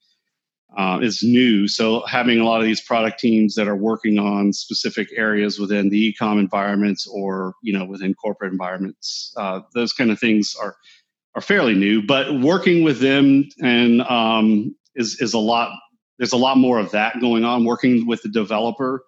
uh, 0.79 0.99
is 1.03 1.23
new. 1.23 1.69
So 1.69 2.05
having 2.07 2.41
a 2.41 2.45
lot 2.45 2.61
of 2.61 2.67
these 2.67 2.81
product 2.81 3.21
teams 3.21 3.55
that 3.57 3.69
are 3.69 3.76
working 3.76 4.19
on 4.19 4.55
specific 4.55 5.09
areas 5.15 5.59
within 5.59 5.91
the 5.91 6.15
ecom 6.15 6.38
environments 6.38 7.07
or 7.07 7.55
you 7.62 7.75
know 7.79 7.85
within 7.85 8.15
corporate 8.15 8.53
environments, 8.53 9.35
uh, 9.37 9.61
those 9.75 9.93
kind 9.93 10.11
of 10.11 10.19
things 10.19 10.57
are 10.59 10.76
are 11.35 11.43
fairly 11.43 11.75
new. 11.75 12.00
But 12.00 12.41
working 12.41 12.85
with 12.85 13.00
them 13.00 13.50
and 13.62 14.00
um, 14.00 14.75
is 14.95 15.21
is 15.21 15.35
a 15.35 15.38
lot 15.38 15.73
there's 16.19 16.33
a 16.33 16.37
lot 16.37 16.59
more 16.59 16.79
of 16.79 16.91
that 16.93 17.21
going 17.21 17.45
on. 17.45 17.65
Working 17.65 18.07
with 18.07 18.23
the 18.23 18.29
developer 18.29 19.05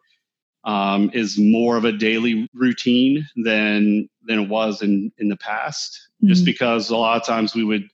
um, 0.64 1.10
is 1.14 1.38
more 1.38 1.76
of 1.76 1.84
a 1.84 1.92
daily 1.92 2.48
routine 2.54 3.26
than 3.36 4.08
than 4.24 4.40
it 4.40 4.48
was 4.48 4.82
in 4.82 5.12
in 5.18 5.28
the 5.28 5.36
past. 5.36 6.08
Mm-hmm. 6.16 6.28
Just 6.28 6.44
because 6.44 6.90
a 6.90 6.96
lot 6.96 7.20
of 7.20 7.26
times 7.26 7.54
we 7.54 7.64
would 7.64 7.88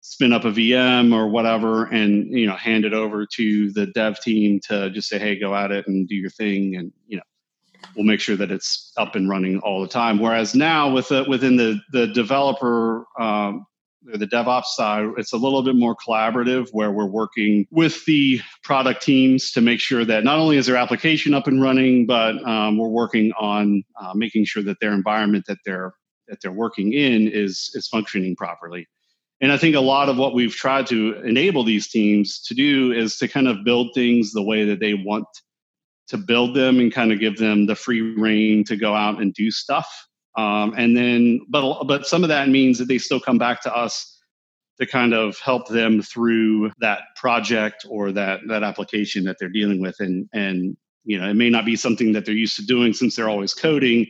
spin 0.00 0.32
up 0.32 0.44
a 0.44 0.50
VM 0.50 1.14
or 1.14 1.28
whatever, 1.28 1.84
and 1.86 2.26
you 2.30 2.46
know 2.46 2.56
hand 2.56 2.84
it 2.84 2.92
over 2.92 3.26
to 3.34 3.72
the 3.72 3.86
dev 3.86 4.20
team 4.20 4.60
to 4.68 4.90
just 4.90 5.08
say, 5.08 5.18
"Hey, 5.18 5.38
go 5.38 5.54
at 5.54 5.70
it 5.70 5.86
and 5.86 6.08
do 6.08 6.14
your 6.14 6.30
thing," 6.30 6.76
and 6.76 6.92
you 7.06 7.16
know 7.16 7.22
we'll 7.94 8.06
make 8.06 8.20
sure 8.20 8.36
that 8.36 8.50
it's 8.50 8.92
up 8.96 9.14
and 9.14 9.28
running 9.28 9.58
all 9.60 9.80
the 9.80 9.88
time. 9.88 10.18
Whereas 10.18 10.54
now 10.54 10.90
with 10.90 11.08
the, 11.08 11.24
within 11.28 11.56
the 11.56 11.80
the 11.92 12.08
developer 12.08 13.06
um, 13.18 13.66
the 14.16 14.26
DevOps 14.26 14.64
side, 14.66 15.10
it's 15.16 15.32
a 15.32 15.36
little 15.36 15.62
bit 15.62 15.76
more 15.76 15.94
collaborative 15.94 16.68
where 16.72 16.90
we're 16.90 17.06
working 17.06 17.66
with 17.70 18.04
the 18.06 18.40
product 18.62 19.02
teams 19.02 19.52
to 19.52 19.60
make 19.60 19.80
sure 19.80 20.04
that 20.04 20.24
not 20.24 20.38
only 20.38 20.56
is 20.56 20.66
their 20.66 20.76
application 20.76 21.34
up 21.34 21.46
and 21.46 21.60
running, 21.62 22.06
but 22.06 22.36
um, 22.46 22.78
we're 22.78 22.88
working 22.88 23.32
on 23.38 23.82
uh, 24.00 24.12
making 24.14 24.44
sure 24.44 24.62
that 24.62 24.80
their 24.80 24.92
environment 24.92 25.44
that 25.46 25.58
they're 25.64 25.92
that 26.28 26.38
they're 26.42 26.52
working 26.52 26.92
in 26.92 27.28
is 27.28 27.70
is 27.74 27.88
functioning 27.88 28.36
properly. 28.36 28.86
And 29.40 29.52
I 29.52 29.56
think 29.56 29.76
a 29.76 29.80
lot 29.80 30.08
of 30.08 30.16
what 30.16 30.34
we've 30.34 30.54
tried 30.54 30.86
to 30.88 31.14
enable 31.22 31.64
these 31.64 31.88
teams 31.88 32.40
to 32.42 32.54
do 32.54 32.92
is 32.92 33.18
to 33.18 33.28
kind 33.28 33.46
of 33.46 33.64
build 33.64 33.90
things 33.94 34.32
the 34.32 34.42
way 34.42 34.64
that 34.64 34.80
they 34.80 34.94
want 34.94 35.26
to 36.08 36.16
build 36.16 36.56
them 36.56 36.80
and 36.80 36.92
kind 36.92 37.12
of 37.12 37.20
give 37.20 37.36
them 37.36 37.66
the 37.66 37.76
free 37.76 38.00
reign 38.00 38.64
to 38.64 38.76
go 38.76 38.94
out 38.94 39.20
and 39.20 39.34
do 39.34 39.50
stuff 39.50 40.07
Um, 40.38 40.72
and 40.76 40.96
then, 40.96 41.40
but 41.48 41.84
but 41.84 42.06
some 42.06 42.22
of 42.22 42.28
that 42.28 42.48
means 42.48 42.78
that 42.78 42.86
they 42.86 42.98
still 42.98 43.18
come 43.18 43.38
back 43.38 43.60
to 43.62 43.76
us 43.76 44.20
to 44.78 44.86
kind 44.86 45.12
of 45.12 45.36
help 45.40 45.66
them 45.66 46.00
through 46.00 46.70
that 46.78 47.00
project 47.16 47.84
or 47.90 48.12
that 48.12 48.40
that 48.46 48.62
application 48.62 49.24
that 49.24 49.36
they're 49.40 49.48
dealing 49.48 49.82
with. 49.82 49.96
And 49.98 50.28
and 50.32 50.76
you 51.02 51.18
know, 51.18 51.28
it 51.28 51.34
may 51.34 51.50
not 51.50 51.66
be 51.66 51.74
something 51.74 52.12
that 52.12 52.24
they're 52.24 52.34
used 52.34 52.54
to 52.56 52.64
doing 52.64 52.92
since 52.92 53.16
they're 53.16 53.28
always 53.28 53.52
coding, 53.52 54.06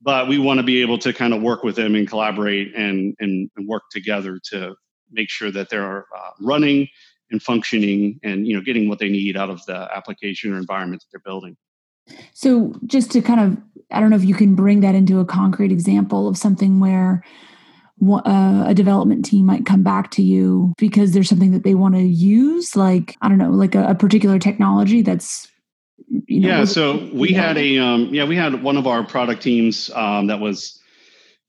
but 0.00 0.28
we 0.28 0.38
want 0.38 0.58
to 0.58 0.64
be 0.64 0.80
able 0.80 0.98
to 0.98 1.12
kind 1.12 1.34
of 1.34 1.42
work 1.42 1.64
with 1.64 1.74
them 1.74 1.96
and 1.96 2.08
collaborate 2.08 2.72
and 2.76 3.16
and, 3.18 3.50
and 3.56 3.66
work 3.66 3.82
together 3.90 4.38
to 4.50 4.76
make 5.10 5.28
sure 5.28 5.50
that 5.50 5.70
they're 5.70 6.06
uh, 6.16 6.30
running 6.40 6.86
and 7.32 7.42
functioning 7.42 8.20
and 8.22 8.46
you 8.46 8.54
know 8.54 8.62
getting 8.62 8.88
what 8.88 9.00
they 9.00 9.08
need 9.08 9.36
out 9.36 9.50
of 9.50 9.66
the 9.66 9.88
application 9.92 10.52
or 10.52 10.56
environment 10.56 11.02
that 11.02 11.08
they're 11.10 11.32
building 11.32 11.56
so 12.32 12.74
just 12.86 13.10
to 13.10 13.20
kind 13.20 13.40
of 13.40 13.56
i 13.90 14.00
don't 14.00 14.10
know 14.10 14.16
if 14.16 14.24
you 14.24 14.34
can 14.34 14.54
bring 14.54 14.80
that 14.80 14.94
into 14.94 15.20
a 15.20 15.24
concrete 15.24 15.72
example 15.72 16.28
of 16.28 16.36
something 16.36 16.80
where 16.80 17.22
uh, 18.10 18.64
a 18.66 18.74
development 18.74 19.24
team 19.24 19.46
might 19.46 19.64
come 19.64 19.82
back 19.82 20.10
to 20.10 20.22
you 20.22 20.74
because 20.78 21.12
there's 21.12 21.28
something 21.28 21.52
that 21.52 21.62
they 21.62 21.74
want 21.74 21.94
to 21.94 22.02
use 22.02 22.76
like 22.76 23.16
i 23.22 23.28
don't 23.28 23.38
know 23.38 23.50
like 23.50 23.74
a, 23.74 23.84
a 23.86 23.94
particular 23.94 24.38
technology 24.38 25.02
that's 25.02 25.48
you 26.26 26.40
know, 26.40 26.48
yeah 26.48 26.64
so 26.64 27.08
we 27.12 27.32
had 27.32 27.56
a 27.56 27.78
um, 27.78 28.12
yeah 28.12 28.24
we 28.24 28.36
had 28.36 28.62
one 28.62 28.76
of 28.76 28.86
our 28.86 29.04
product 29.04 29.42
teams 29.42 29.90
um, 29.90 30.26
that 30.26 30.40
was 30.40 30.80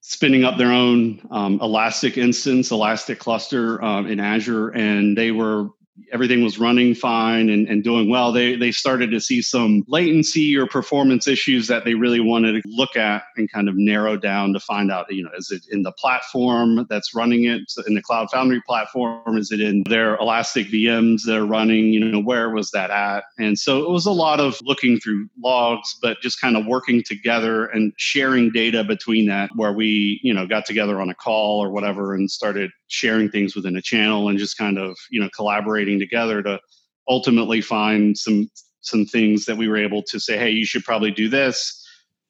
spinning 0.08 0.44
up 0.44 0.56
their 0.56 0.72
own 0.72 1.20
um, 1.32 1.60
Elastic 1.64 2.16
instance, 2.16 2.70
Elastic 2.70 3.18
cluster 3.18 3.84
um, 3.84 4.06
in 4.06 4.20
Azure, 4.20 4.70
and 4.70 5.18
they 5.18 5.32
were 5.32 5.70
everything 6.12 6.44
was 6.44 6.60
running 6.60 6.94
fine 6.94 7.50
and, 7.50 7.68
and 7.68 7.84
doing 7.84 8.10
well, 8.10 8.32
they 8.32 8.56
they 8.56 8.72
started 8.72 9.12
to 9.12 9.20
see 9.20 9.42
some 9.42 9.84
latency 9.88 10.58
or 10.58 10.68
performance 10.68 11.28
issues 11.28 11.68
that 11.68 11.86
they 11.86 11.94
really 11.94 12.20
wanted 12.20 12.62
to 12.62 12.70
look 12.70 12.96
at 12.96 13.24
and 13.38 13.52
kind 13.52 13.70
of 13.70 13.76
narrow 13.78 14.18
down 14.18 14.54
to 14.54 14.60
find 14.60 14.92
out, 14.92 15.12
you 15.12 15.24
know, 15.24 15.30
is 15.38 15.52
it 15.52 15.64
in 15.72 15.84
the 15.84 15.92
platform 15.94 16.86
that's 16.90 17.16
running 17.16 17.46
it 17.46 17.62
in 17.88 17.94
the 17.94 18.02
Cloud 18.02 18.30
Foundry 18.32 18.62
platform? 18.66 19.38
Is 19.38 19.52
it 19.52 19.62
in 19.62 19.84
their 19.88 20.16
Elastic 20.18 20.68
VMs 20.68 21.22
that 21.26 21.38
are 21.38 21.46
running? 21.46 21.86
You 21.86 22.04
know, 22.04 22.20
where 22.20 22.50
was 22.50 22.72
that 22.72 22.92
at? 22.92 23.24
And 23.38 23.58
so 23.58 23.84
it 23.84 23.90
was 23.90 24.06
a 24.06 24.12
lot 24.12 24.40
of 24.40 24.60
looking 24.64 25.00
through 25.00 25.30
logs, 25.42 25.96
but 26.02 26.22
just 26.22 26.42
kind 26.42 26.58
of 26.58 26.66
working 26.66 27.04
together 27.04 27.66
and 27.68 27.94
sharing 27.98 28.52
data 28.52 28.84
between 28.84 29.28
that 29.28 29.50
where 29.56 29.74
we, 29.74 30.20
you 30.24 30.34
know, 30.34 30.46
got 30.46 30.66
together 30.66 31.00
on 31.00 31.10
a 31.10 31.16
call 31.16 31.64
or 31.64 31.72
whatever 31.72 32.14
and 32.14 32.30
started 32.30 32.72
sharing 32.88 33.30
things 33.30 33.56
within 33.56 33.76
a 33.76 33.82
channel 33.82 34.30
and 34.30 34.38
just 34.38 34.58
kind 34.58 34.78
of, 34.78 34.98
you 35.10 35.22
know, 35.22 35.30
collaborating 35.36 36.00
together 36.00 36.42
to 36.44 36.60
ultimately 37.08 37.62
find 37.62 38.18
some 38.18 38.50
some 38.82 39.06
things 39.06 39.46
that 39.46 39.58
we 39.58 39.68
were 39.68 39.78
able 39.78 40.04
to 40.04 40.20
say, 40.20 40.38
hey, 40.38 40.52
you 40.52 40.66
should 40.66 40.84
probably 40.84 41.12
do 41.12 41.28
this. 41.28 41.82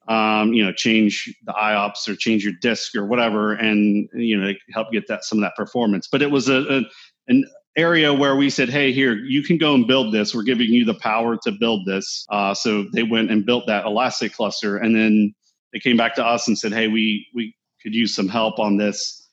Um, 0.08 0.52
you 0.52 0.64
know, 0.64 0.72
change 0.72 1.34
the 1.44 1.52
IOPS 1.52 2.08
or 2.08 2.14
change 2.14 2.44
your 2.44 2.54
disk 2.62 2.94
or 2.94 3.06
whatever, 3.06 3.54
and 3.54 4.08
you 4.14 4.38
know, 4.38 4.52
help 4.72 4.92
get 4.92 5.08
that 5.08 5.24
some 5.24 5.38
of 5.38 5.42
that 5.42 5.56
performance. 5.56 6.08
But 6.10 6.22
it 6.22 6.30
was 6.30 6.48
a, 6.48 6.60
a 6.60 6.82
an 7.26 7.44
area 7.76 8.14
where 8.14 8.36
we 8.36 8.48
said, 8.48 8.68
hey, 8.70 8.92
here, 8.92 9.16
you 9.16 9.42
can 9.42 9.58
go 9.58 9.74
and 9.74 9.86
build 9.86 10.14
this. 10.14 10.34
We're 10.34 10.44
giving 10.44 10.68
you 10.68 10.84
the 10.84 10.94
power 10.94 11.36
to 11.42 11.52
build 11.52 11.86
this. 11.86 12.24
Uh, 12.30 12.54
so 12.54 12.86
they 12.94 13.02
went 13.02 13.30
and 13.30 13.44
built 13.44 13.66
that 13.66 13.84
Elastic 13.84 14.32
cluster, 14.32 14.76
and 14.78 14.94
then 14.94 15.34
they 15.72 15.80
came 15.80 15.96
back 15.96 16.14
to 16.14 16.24
us 16.24 16.46
and 16.46 16.56
said, 16.56 16.72
hey, 16.72 16.86
we 16.88 17.26
we 17.34 17.54
could 17.82 17.94
use 17.94 18.14
some 18.14 18.28
help 18.28 18.58
on 18.58 18.76
this, 18.76 19.25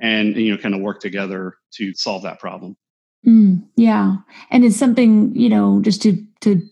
and 0.00 0.36
you 0.36 0.50
know, 0.50 0.58
kind 0.60 0.74
of 0.74 0.80
work 0.80 1.00
together 1.00 1.56
to 1.74 1.92
solve 1.94 2.22
that 2.22 2.38
problem. 2.38 2.76
Mm, 3.26 3.66
yeah. 3.76 4.16
And 4.50 4.64
it's 4.64 4.76
something, 4.76 5.34
you 5.36 5.48
know, 5.48 5.80
just 5.82 6.02
to 6.02 6.24
to 6.40 6.62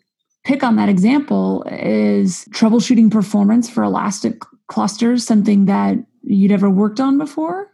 pick 0.44 0.62
on 0.64 0.76
that 0.76 0.88
example 0.88 1.62
is 1.70 2.46
troubleshooting 2.52 3.10
performance 3.10 3.68
for 3.68 3.82
elastic 3.82 4.42
clusters 4.68 5.26
something 5.26 5.66
that 5.66 5.98
you'd 6.22 6.52
ever 6.52 6.70
worked 6.70 7.00
on 7.00 7.18
before? 7.18 7.70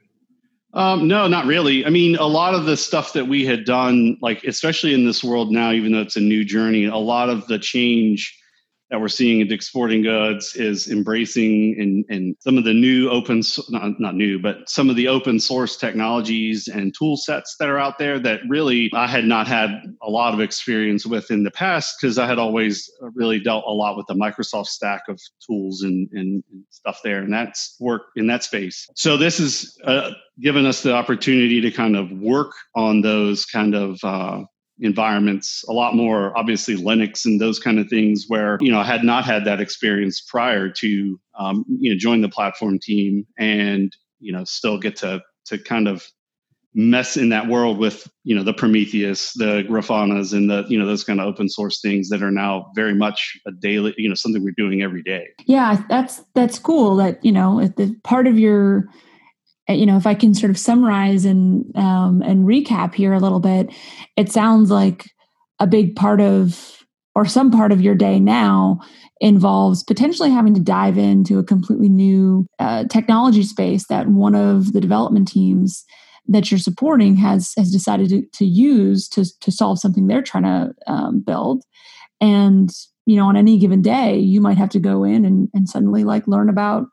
Um, 0.72 1.06
no, 1.06 1.28
not 1.28 1.46
really. 1.46 1.86
I 1.86 1.90
mean, 1.90 2.16
a 2.16 2.26
lot 2.26 2.54
of 2.54 2.64
the 2.64 2.76
stuff 2.76 3.12
that 3.12 3.28
we 3.28 3.44
had 3.44 3.64
done, 3.64 4.16
like 4.20 4.42
especially 4.42 4.92
in 4.92 5.04
this 5.04 5.22
world 5.22 5.52
now, 5.52 5.70
even 5.70 5.92
though 5.92 6.00
it's 6.00 6.16
a 6.16 6.20
new 6.20 6.44
journey, 6.44 6.86
a 6.86 6.96
lot 6.96 7.30
of 7.30 7.46
the 7.46 7.60
change 7.60 8.36
that 8.94 9.00
we're 9.00 9.08
seeing 9.08 9.40
in 9.40 9.48
Dick's 9.48 9.66
Sporting 9.66 10.02
Goods 10.02 10.54
is 10.54 10.88
embracing 10.88 11.74
and, 11.80 12.04
and 12.08 12.36
some 12.38 12.56
of 12.56 12.62
the 12.62 12.72
new 12.72 13.10
open, 13.10 13.42
not, 13.70 13.98
not 13.98 14.14
new, 14.14 14.38
but 14.38 14.68
some 14.68 14.88
of 14.88 14.94
the 14.94 15.08
open 15.08 15.40
source 15.40 15.76
technologies 15.76 16.68
and 16.68 16.94
tool 16.96 17.16
sets 17.16 17.56
that 17.58 17.68
are 17.68 17.76
out 17.76 17.98
there 17.98 18.20
that 18.20 18.38
really 18.48 18.92
I 18.94 19.08
had 19.08 19.24
not 19.24 19.48
had 19.48 19.70
a 20.00 20.08
lot 20.08 20.32
of 20.32 20.38
experience 20.38 21.04
with 21.04 21.32
in 21.32 21.42
the 21.42 21.50
past 21.50 21.96
because 22.00 22.18
I 22.18 22.28
had 22.28 22.38
always 22.38 22.88
really 23.14 23.40
dealt 23.40 23.64
a 23.66 23.72
lot 23.72 23.96
with 23.96 24.06
the 24.06 24.14
Microsoft 24.14 24.66
stack 24.66 25.02
of 25.08 25.20
tools 25.44 25.82
and, 25.82 26.08
and, 26.12 26.44
and 26.52 26.64
stuff 26.70 27.00
there. 27.02 27.18
And 27.18 27.32
that's 27.32 27.74
work 27.80 28.02
in 28.14 28.28
that 28.28 28.44
space. 28.44 28.88
So 28.94 29.16
this 29.16 29.38
has 29.38 29.76
uh, 29.82 30.12
given 30.40 30.66
us 30.66 30.84
the 30.84 30.94
opportunity 30.94 31.60
to 31.62 31.72
kind 31.72 31.96
of 31.96 32.12
work 32.12 32.52
on 32.76 33.00
those 33.00 33.44
kind 33.44 33.74
of 33.74 33.98
uh, 34.04 34.44
environments 34.84 35.64
a 35.68 35.72
lot 35.72 35.94
more 35.94 36.36
obviously 36.36 36.76
linux 36.76 37.24
and 37.24 37.40
those 37.40 37.58
kind 37.58 37.78
of 37.78 37.88
things 37.88 38.26
where 38.28 38.58
you 38.60 38.70
know 38.70 38.78
i 38.78 38.84
had 38.84 39.02
not 39.02 39.24
had 39.24 39.44
that 39.44 39.60
experience 39.60 40.20
prior 40.20 40.68
to 40.68 41.18
um, 41.38 41.64
you 41.68 41.90
know 41.90 41.98
join 41.98 42.20
the 42.20 42.28
platform 42.28 42.78
team 42.78 43.26
and 43.38 43.96
you 44.20 44.32
know 44.32 44.44
still 44.44 44.78
get 44.78 44.96
to 44.96 45.20
to 45.46 45.58
kind 45.58 45.88
of 45.88 46.06
mess 46.74 47.16
in 47.16 47.28
that 47.28 47.46
world 47.46 47.78
with 47.78 48.10
you 48.24 48.34
know 48.34 48.42
the 48.42 48.52
prometheus 48.52 49.32
the 49.34 49.62
grafanas 49.68 50.32
and 50.32 50.50
the 50.50 50.64
you 50.68 50.78
know 50.78 50.86
those 50.86 51.04
kind 51.04 51.20
of 51.20 51.26
open 51.26 51.48
source 51.48 51.80
things 51.80 52.08
that 52.08 52.22
are 52.22 52.32
now 52.32 52.66
very 52.74 52.94
much 52.94 53.38
a 53.46 53.52
daily 53.52 53.94
you 53.96 54.08
know 54.08 54.14
something 54.14 54.42
we're 54.42 54.54
doing 54.56 54.82
every 54.82 55.02
day. 55.02 55.28
Yeah 55.46 55.82
that's 55.88 56.22
that's 56.34 56.58
cool 56.58 56.96
that 56.96 57.24
you 57.24 57.30
know 57.30 57.66
the 57.76 57.94
part 58.02 58.26
of 58.26 58.38
your 58.38 58.88
you 59.68 59.86
know, 59.86 59.96
if 59.96 60.06
I 60.06 60.14
can 60.14 60.34
sort 60.34 60.50
of 60.50 60.58
summarize 60.58 61.24
and 61.24 61.74
um, 61.76 62.22
and 62.22 62.46
recap 62.46 62.94
here 62.94 63.12
a 63.12 63.20
little 63.20 63.40
bit, 63.40 63.72
it 64.16 64.30
sounds 64.30 64.70
like 64.70 65.06
a 65.58 65.66
big 65.66 65.96
part 65.96 66.20
of 66.20 66.84
or 67.14 67.24
some 67.24 67.50
part 67.50 67.72
of 67.72 67.80
your 67.80 67.94
day 67.94 68.18
now 68.18 68.80
involves 69.20 69.84
potentially 69.84 70.30
having 70.30 70.52
to 70.52 70.60
dive 70.60 70.98
into 70.98 71.38
a 71.38 71.44
completely 71.44 71.88
new 71.88 72.46
uh, 72.58 72.84
technology 72.84 73.44
space 73.44 73.86
that 73.86 74.08
one 74.08 74.34
of 74.34 74.72
the 74.72 74.80
development 74.80 75.28
teams 75.28 75.84
that 76.26 76.50
you're 76.50 76.58
supporting 76.58 77.16
has 77.16 77.52
has 77.56 77.70
decided 77.70 78.08
to, 78.08 78.22
to 78.32 78.44
use 78.44 79.08
to 79.08 79.24
to 79.40 79.50
solve 79.50 79.78
something 79.78 80.06
they're 80.06 80.22
trying 80.22 80.42
to 80.42 80.72
um, 80.86 81.20
build. 81.20 81.62
And 82.20 82.70
you 83.06 83.16
know 83.16 83.26
on 83.26 83.36
any 83.36 83.58
given 83.58 83.82
day 83.82 84.18
you 84.18 84.40
might 84.40 84.58
have 84.58 84.70
to 84.70 84.80
go 84.80 85.04
in 85.04 85.24
and, 85.24 85.48
and 85.54 85.68
suddenly 85.68 86.04
like 86.04 86.26
learn 86.26 86.48
about 86.48 86.86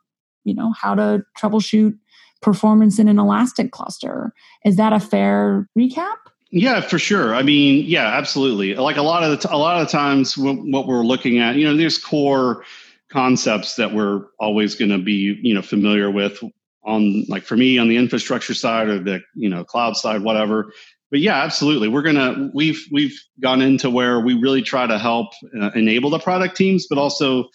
you 0.44 0.54
know 0.54 0.74
how 0.80 0.96
to 0.96 1.24
troubleshoot 1.38 1.94
performance 2.42 3.00
in 3.00 3.08
an 3.08 3.20
elastic 3.20 3.72
cluster. 3.72 4.34
Is 4.66 4.76
that 4.78 4.94
a 4.94 5.00
fair 5.00 5.68
recap? 5.78 6.18
Yeah, 6.52 6.82
for 6.82 7.00
sure. 7.00 7.34
I 7.34 7.44
mean, 7.44 7.86
yeah, 7.88 8.08
absolutely. 8.08 8.76
Like 8.76 8.98
a 8.98 9.02
lot 9.02 9.24
of 9.24 9.32
the 9.32 9.48
t- 9.48 9.54
a 9.54 9.58
lot 9.58 9.80
of 9.80 9.88
the 9.88 9.92
times, 9.92 10.38
what 10.38 10.86
we're 10.86 11.04
looking 11.04 11.40
at, 11.40 11.56
you 11.56 11.66
know, 11.66 11.78
there's 11.78 11.98
core 11.98 12.66
concepts 13.10 13.76
that 13.76 13.94
we're 13.94 14.26
always 14.40 14.76
going 14.76 14.92
to 14.92 14.98
be, 14.98 15.40
you 15.42 15.54
know, 15.54 15.62
familiar 15.62 16.12
with 16.12 16.44
on, 16.84 17.24
like 17.30 17.44
for 17.44 17.56
me, 17.56 17.78
on 17.78 17.88
the 17.88 17.96
infrastructure 17.96 18.54
side 18.54 18.90
or 18.90 19.00
the, 19.00 19.22
you 19.34 19.50
know, 19.50 19.64
cloud 19.64 19.96
side, 19.96 20.24
whatever. 20.24 20.74
But 21.10 21.20
yeah, 21.20 21.42
absolutely. 21.44 21.90
We're 21.90 22.04
gonna 22.04 22.50
we've 22.54 22.86
we've 22.92 23.18
gone 23.40 23.62
into 23.62 23.90
where 23.90 24.20
we 24.20 24.34
really 24.34 24.62
try 24.62 24.88
to 24.88 24.98
help 24.98 25.34
uh, 25.60 25.72
enable 25.76 26.10
the 26.10 26.20
product 26.20 26.56
teams, 26.56 26.88
but 26.88 26.98
also 26.98 27.50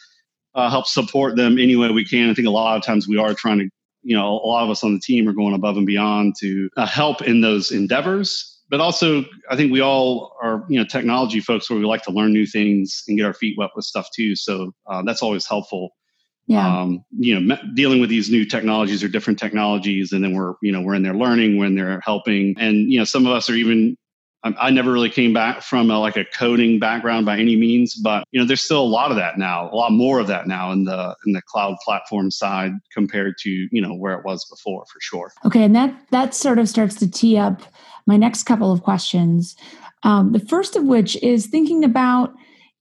uh, 0.54 0.70
help 0.70 0.86
support 0.86 1.36
them 1.36 1.58
any 1.58 1.74
way 1.74 1.90
we 1.90 2.04
can. 2.04 2.30
I 2.30 2.34
think 2.34 2.46
a 2.46 2.50
lot 2.50 2.76
of 2.76 2.82
times 2.82 3.08
we 3.08 3.16
are 3.16 3.34
trying 3.34 3.58
to 3.60 3.70
you 4.06 4.16
know 4.16 4.28
a 4.28 4.46
lot 4.46 4.62
of 4.62 4.70
us 4.70 4.84
on 4.84 4.94
the 4.94 5.00
team 5.00 5.28
are 5.28 5.32
going 5.32 5.54
above 5.54 5.76
and 5.76 5.86
beyond 5.86 6.36
to 6.40 6.70
uh, 6.76 6.86
help 6.86 7.22
in 7.22 7.40
those 7.40 7.72
endeavors. 7.72 8.52
But 8.68 8.80
also 8.80 9.24
i 9.50 9.56
think 9.56 9.72
we 9.72 9.80
all 9.80 10.36
are 10.42 10.64
you 10.68 10.78
know 10.78 10.84
technology 10.84 11.40
folks 11.40 11.68
where 11.68 11.78
we 11.78 11.84
like 11.84 12.02
to 12.04 12.12
learn 12.12 12.32
new 12.32 12.46
things 12.46 13.02
and 13.06 13.18
get 13.18 13.26
our 13.26 13.34
feet 13.34 13.56
wet 13.58 13.70
with 13.74 13.84
stuff 13.84 14.08
too. 14.14 14.36
So 14.36 14.72
uh, 14.86 15.02
that's 15.02 15.22
always 15.22 15.46
helpful. 15.46 15.90
Yeah. 16.46 16.80
Um, 16.80 17.04
you 17.18 17.38
know 17.38 17.56
dealing 17.74 18.00
with 18.00 18.08
these 18.08 18.30
new 18.30 18.44
technologies 18.44 19.02
or 19.02 19.08
different 19.08 19.40
technologies 19.40 20.12
and 20.12 20.22
then 20.22 20.34
we're 20.34 20.54
you 20.62 20.70
know 20.70 20.80
we're 20.80 20.94
in 20.94 21.02
there 21.02 21.14
learning 21.14 21.58
when 21.58 21.74
they're 21.74 22.00
helping. 22.04 22.54
And 22.58 22.90
you 22.92 22.98
know 22.98 23.04
some 23.04 23.26
of 23.26 23.32
us 23.32 23.50
are 23.50 23.54
even 23.54 23.96
I 24.44 24.70
never 24.70 24.92
really 24.92 25.10
came 25.10 25.32
back 25.32 25.62
from 25.62 25.90
a, 25.90 25.98
like 25.98 26.16
a 26.16 26.24
coding 26.24 26.78
background 26.78 27.26
by 27.26 27.38
any 27.38 27.56
means, 27.56 27.94
but 27.94 28.24
you 28.30 28.40
know, 28.40 28.46
there's 28.46 28.60
still 28.60 28.82
a 28.82 28.86
lot 28.86 29.10
of 29.10 29.16
that 29.16 29.38
now, 29.38 29.68
a 29.70 29.74
lot 29.74 29.90
more 29.90 30.20
of 30.20 30.28
that 30.28 30.46
now 30.46 30.70
in 30.70 30.84
the 30.84 31.16
in 31.26 31.32
the 31.32 31.42
cloud 31.42 31.76
platform 31.84 32.30
side 32.30 32.72
compared 32.92 33.38
to 33.38 33.50
you 33.50 33.82
know 33.82 33.94
where 33.94 34.16
it 34.16 34.24
was 34.24 34.44
before, 34.44 34.84
for 34.86 35.00
sure. 35.00 35.32
Okay, 35.44 35.64
and 35.64 35.74
that 35.74 35.94
that 36.10 36.34
sort 36.34 36.58
of 36.58 36.68
starts 36.68 36.94
to 36.96 37.10
tee 37.10 37.36
up 37.36 37.62
my 38.06 38.16
next 38.16 38.44
couple 38.44 38.70
of 38.70 38.82
questions. 38.82 39.56
Um, 40.02 40.32
the 40.32 40.40
first 40.40 40.76
of 40.76 40.84
which 40.84 41.16
is 41.22 41.46
thinking 41.46 41.84
about 41.84 42.32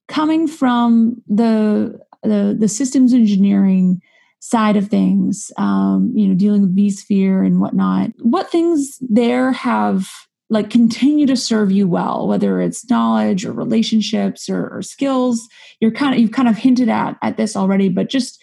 coming 0.08 0.48
from 0.48 1.22
the 1.28 2.00
the, 2.24 2.56
the 2.60 2.68
systems 2.68 3.14
engineering 3.14 4.02
side 4.40 4.78
of 4.78 4.90
things, 4.90 5.52
um, 5.58 6.12
you 6.14 6.28
know, 6.28 6.36
dealing 6.36 6.62
with 6.62 6.76
vSphere 6.76 7.46
and 7.46 7.60
whatnot. 7.60 8.12
What 8.20 8.52
things 8.52 8.98
there 9.02 9.52
have 9.52 10.08
like 10.50 10.70
continue 10.70 11.26
to 11.26 11.36
serve 11.36 11.72
you 11.72 11.88
well 11.88 12.28
whether 12.28 12.62
it's 12.62 12.90
knowledge 12.90 13.46
or 13.46 13.52
relationships 13.52 14.48
or, 14.48 14.70
or, 14.70 14.82
skills 14.82 15.48
you're 15.80 15.92
kind 15.92 16.14
of 16.14 16.20
you've 16.20 16.32
kind 16.32 16.48
of 16.48 16.56
hinted 16.56 16.88
at 16.88 17.18
at 17.24 17.36
this 17.36 17.56
already 17.56 17.90
but 17.90 18.10
just 18.10 18.40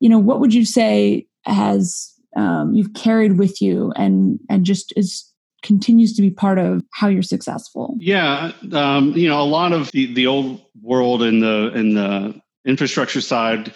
you 0.00 0.08
know, 0.08 0.18
what 0.18 0.40
would 0.40 0.54
you 0.54 0.64
say 0.64 1.26
has 1.44 2.12
um, 2.36 2.72
you've 2.74 2.94
carried 2.94 3.38
with 3.38 3.60
you 3.60 3.92
and 3.96 4.38
and 4.48 4.64
just 4.64 4.92
is 4.96 5.24
continues 5.62 6.14
to 6.14 6.22
be 6.22 6.30
part 6.30 6.58
of 6.58 6.82
how 6.92 7.08
you're 7.08 7.22
successful? 7.22 7.96
Yeah, 7.98 8.52
um, 8.72 9.12
you 9.12 9.28
know, 9.28 9.40
a 9.40 9.44
lot 9.44 9.72
of 9.72 9.90
the, 9.92 10.12
the 10.12 10.26
old 10.26 10.60
world 10.80 11.22
in 11.22 11.40
the 11.40 11.72
in 11.74 11.94
the 11.94 12.40
infrastructure 12.64 13.20
side, 13.20 13.72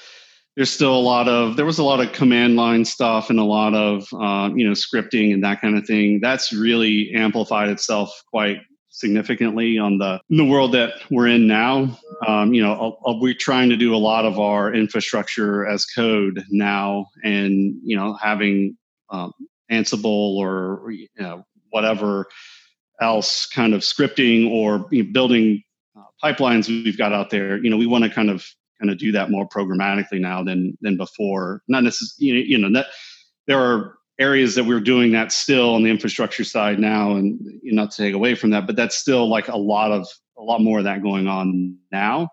there's 0.56 0.70
still 0.70 0.94
a 0.94 1.00
lot 1.00 1.28
of 1.28 1.56
there 1.56 1.64
was 1.64 1.78
a 1.78 1.84
lot 1.84 2.00
of 2.00 2.12
command 2.12 2.56
line 2.56 2.84
stuff 2.84 3.30
and 3.30 3.38
a 3.38 3.44
lot 3.44 3.74
of 3.74 4.06
uh, 4.12 4.50
you 4.54 4.66
know 4.66 4.72
scripting 4.72 5.32
and 5.32 5.42
that 5.44 5.60
kind 5.60 5.76
of 5.76 5.86
thing. 5.86 6.20
That's 6.20 6.52
really 6.52 7.12
amplified 7.14 7.68
itself 7.70 8.22
quite 8.30 8.58
significantly 8.90 9.78
on 9.78 9.98
the 9.98 10.20
the 10.28 10.44
world 10.44 10.72
that 10.72 10.92
we're 11.10 11.28
in 11.28 11.46
now. 11.46 11.98
Um, 12.26 12.52
you 12.52 12.62
know, 12.62 12.98
we're 13.20 13.34
trying 13.34 13.70
to 13.70 13.76
do 13.76 13.94
a 13.94 13.96
lot 13.96 14.24
of 14.24 14.38
our 14.38 14.72
infrastructure 14.72 15.66
as 15.66 15.86
code 15.86 16.44
now, 16.50 17.06
and 17.24 17.74
you 17.82 17.96
know, 17.96 18.14
having 18.14 18.76
um, 19.10 19.32
Ansible 19.70 20.36
or 20.36 20.90
you 20.90 21.08
know, 21.18 21.44
whatever 21.70 22.26
else 23.00 23.46
kind 23.46 23.72
of 23.74 23.80
scripting 23.80 24.50
or 24.50 24.86
you 24.90 25.02
know, 25.02 25.12
building 25.12 25.62
uh, 25.96 26.02
pipelines 26.22 26.68
we've 26.68 26.98
got 26.98 27.12
out 27.12 27.30
there. 27.30 27.56
You 27.56 27.70
know, 27.70 27.78
we 27.78 27.86
want 27.86 28.04
to 28.04 28.10
kind 28.10 28.28
of 28.30 28.46
kind 28.82 28.90
of 28.90 28.98
do 28.98 29.12
that 29.12 29.30
more 29.30 29.48
programmatically 29.48 30.20
now 30.20 30.42
than 30.42 30.76
than 30.80 30.96
before. 30.96 31.62
Not 31.68 31.84
necessarily, 31.84 32.26
you 32.26 32.34
know, 32.34 32.40
you 32.40 32.58
know 32.58 32.80
that 32.80 32.86
there 33.46 33.58
are 33.58 33.96
areas 34.18 34.54
that 34.54 34.64
we're 34.64 34.80
doing 34.80 35.12
that 35.12 35.32
still 35.32 35.74
on 35.74 35.82
the 35.82 35.90
infrastructure 35.90 36.44
side 36.44 36.78
now, 36.78 37.12
and 37.12 37.38
you 37.62 37.72
know, 37.72 37.82
not 37.82 37.92
to 37.92 38.02
take 38.02 38.14
away 38.14 38.34
from 38.34 38.50
that, 38.50 38.66
but 38.66 38.76
that's 38.76 38.96
still 38.96 39.28
like 39.28 39.48
a 39.48 39.56
lot 39.56 39.92
of 39.92 40.06
a 40.36 40.42
lot 40.42 40.60
more 40.60 40.78
of 40.78 40.84
that 40.84 41.02
going 41.02 41.28
on 41.28 41.76
now. 41.92 42.28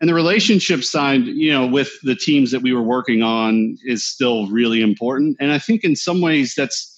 And 0.00 0.10
the 0.10 0.14
relationship 0.14 0.84
side, 0.84 1.24
you 1.24 1.50
know, 1.50 1.66
with 1.66 1.90
the 2.02 2.14
teams 2.14 2.50
that 2.50 2.60
we 2.60 2.74
were 2.74 2.82
working 2.82 3.22
on 3.22 3.78
is 3.84 4.04
still 4.04 4.46
really 4.48 4.82
important. 4.82 5.38
And 5.40 5.52
I 5.52 5.58
think 5.58 5.84
in 5.84 5.96
some 5.96 6.20
ways 6.20 6.52
that's 6.54 6.95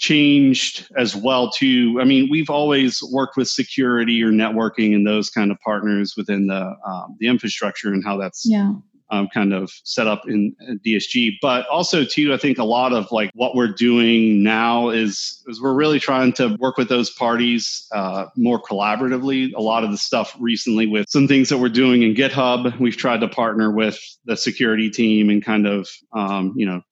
changed 0.00 0.88
as 0.96 1.14
well 1.14 1.50
too 1.50 1.98
i 2.00 2.04
mean 2.04 2.28
we've 2.30 2.50
always 2.50 3.02
worked 3.12 3.36
with 3.36 3.48
security 3.48 4.22
or 4.22 4.30
networking 4.30 4.94
and 4.94 5.06
those 5.06 5.28
kind 5.28 5.50
of 5.50 5.60
partners 5.60 6.14
within 6.16 6.46
the 6.46 6.74
um, 6.86 7.16
the 7.20 7.28
infrastructure 7.28 7.92
and 7.92 8.02
how 8.04 8.16
that's 8.16 8.44
yeah 8.46 8.72
um, 9.10 9.28
kind 9.28 9.52
of 9.52 9.70
set 9.84 10.06
up 10.06 10.28
in 10.28 10.54
DSG. 10.86 11.36
But 11.42 11.66
also, 11.68 12.04
too, 12.04 12.32
I 12.32 12.36
think 12.36 12.58
a 12.58 12.64
lot 12.64 12.92
of 12.92 13.10
like 13.10 13.30
what 13.34 13.54
we're 13.54 13.72
doing 13.72 14.42
now 14.42 14.88
is, 14.90 15.42
is 15.46 15.60
we're 15.60 15.74
really 15.74 16.00
trying 16.00 16.32
to 16.34 16.56
work 16.58 16.76
with 16.76 16.88
those 16.88 17.10
parties 17.10 17.86
uh, 17.92 18.26
more 18.36 18.60
collaboratively. 18.60 19.52
A 19.54 19.60
lot 19.60 19.84
of 19.84 19.90
the 19.90 19.98
stuff 19.98 20.36
recently 20.38 20.86
with 20.86 21.08
some 21.08 21.26
things 21.26 21.48
that 21.48 21.58
we're 21.58 21.68
doing 21.68 22.02
in 22.02 22.14
GitHub, 22.14 22.78
we've 22.78 22.96
tried 22.96 23.20
to 23.20 23.28
partner 23.28 23.70
with 23.70 24.00
the 24.24 24.36
security 24.36 24.90
team 24.90 25.28
and 25.28 25.44
kind 25.44 25.66
of, 25.66 25.88
um, 26.12 26.54
you 26.56 26.66
know, 26.66 26.82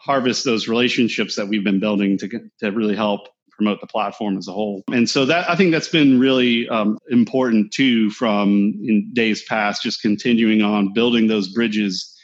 harvest 0.00 0.44
those 0.44 0.66
relationships 0.66 1.36
that 1.36 1.46
we've 1.46 1.64
been 1.64 1.78
building 1.78 2.16
to, 2.18 2.28
to 2.58 2.70
really 2.72 2.96
help 2.96 3.28
promote 3.50 3.80
the 3.82 3.86
platform 3.86 4.38
as 4.38 4.48
a 4.48 4.52
whole. 4.52 4.82
And 4.90 5.08
so 5.08 5.26
that 5.26 5.48
I 5.48 5.54
think 5.54 5.70
that's 5.70 5.88
been 5.88 6.18
really 6.18 6.66
um, 6.70 6.98
important 7.10 7.72
too 7.72 8.10
from 8.10 8.72
in 8.82 9.10
days 9.12 9.44
past, 9.44 9.82
just 9.82 10.00
continuing 10.00 10.62
on 10.62 10.94
building 10.94 11.26
those 11.26 11.48
bridges 11.48 12.16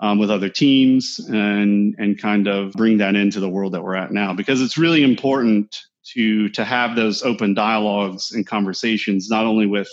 um, 0.00 0.18
with 0.18 0.30
other 0.30 0.50
teams 0.50 1.18
and 1.30 1.94
and 1.96 2.20
kind 2.20 2.48
of 2.48 2.72
bring 2.72 2.98
that 2.98 3.14
into 3.14 3.40
the 3.40 3.48
world 3.48 3.72
that 3.72 3.82
we're 3.82 3.94
at 3.94 4.12
now 4.12 4.34
because 4.34 4.60
it's 4.60 4.76
really 4.76 5.02
important 5.02 5.74
to 6.12 6.48
to 6.50 6.64
have 6.64 6.96
those 6.96 7.22
open 7.22 7.54
dialogues 7.54 8.32
and 8.32 8.46
conversations 8.46 9.30
not 9.30 9.46
only 9.46 9.66
with 9.66 9.88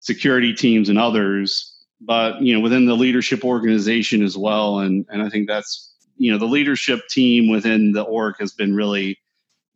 security 0.00 0.52
teams 0.52 0.88
and 0.88 0.98
others 0.98 1.72
but 2.00 2.42
you 2.42 2.52
know 2.52 2.60
within 2.60 2.86
the 2.86 2.96
leadership 2.96 3.44
organization 3.44 4.24
as 4.24 4.36
well 4.36 4.80
and 4.80 5.06
and 5.08 5.22
I 5.22 5.28
think 5.28 5.46
that's 5.46 5.94
you 6.18 6.30
know 6.30 6.38
the 6.38 6.46
leadership 6.46 7.06
team 7.08 7.48
within 7.48 7.92
the 7.92 8.02
org 8.02 8.34
has 8.38 8.52
been 8.52 8.74
really 8.74 9.18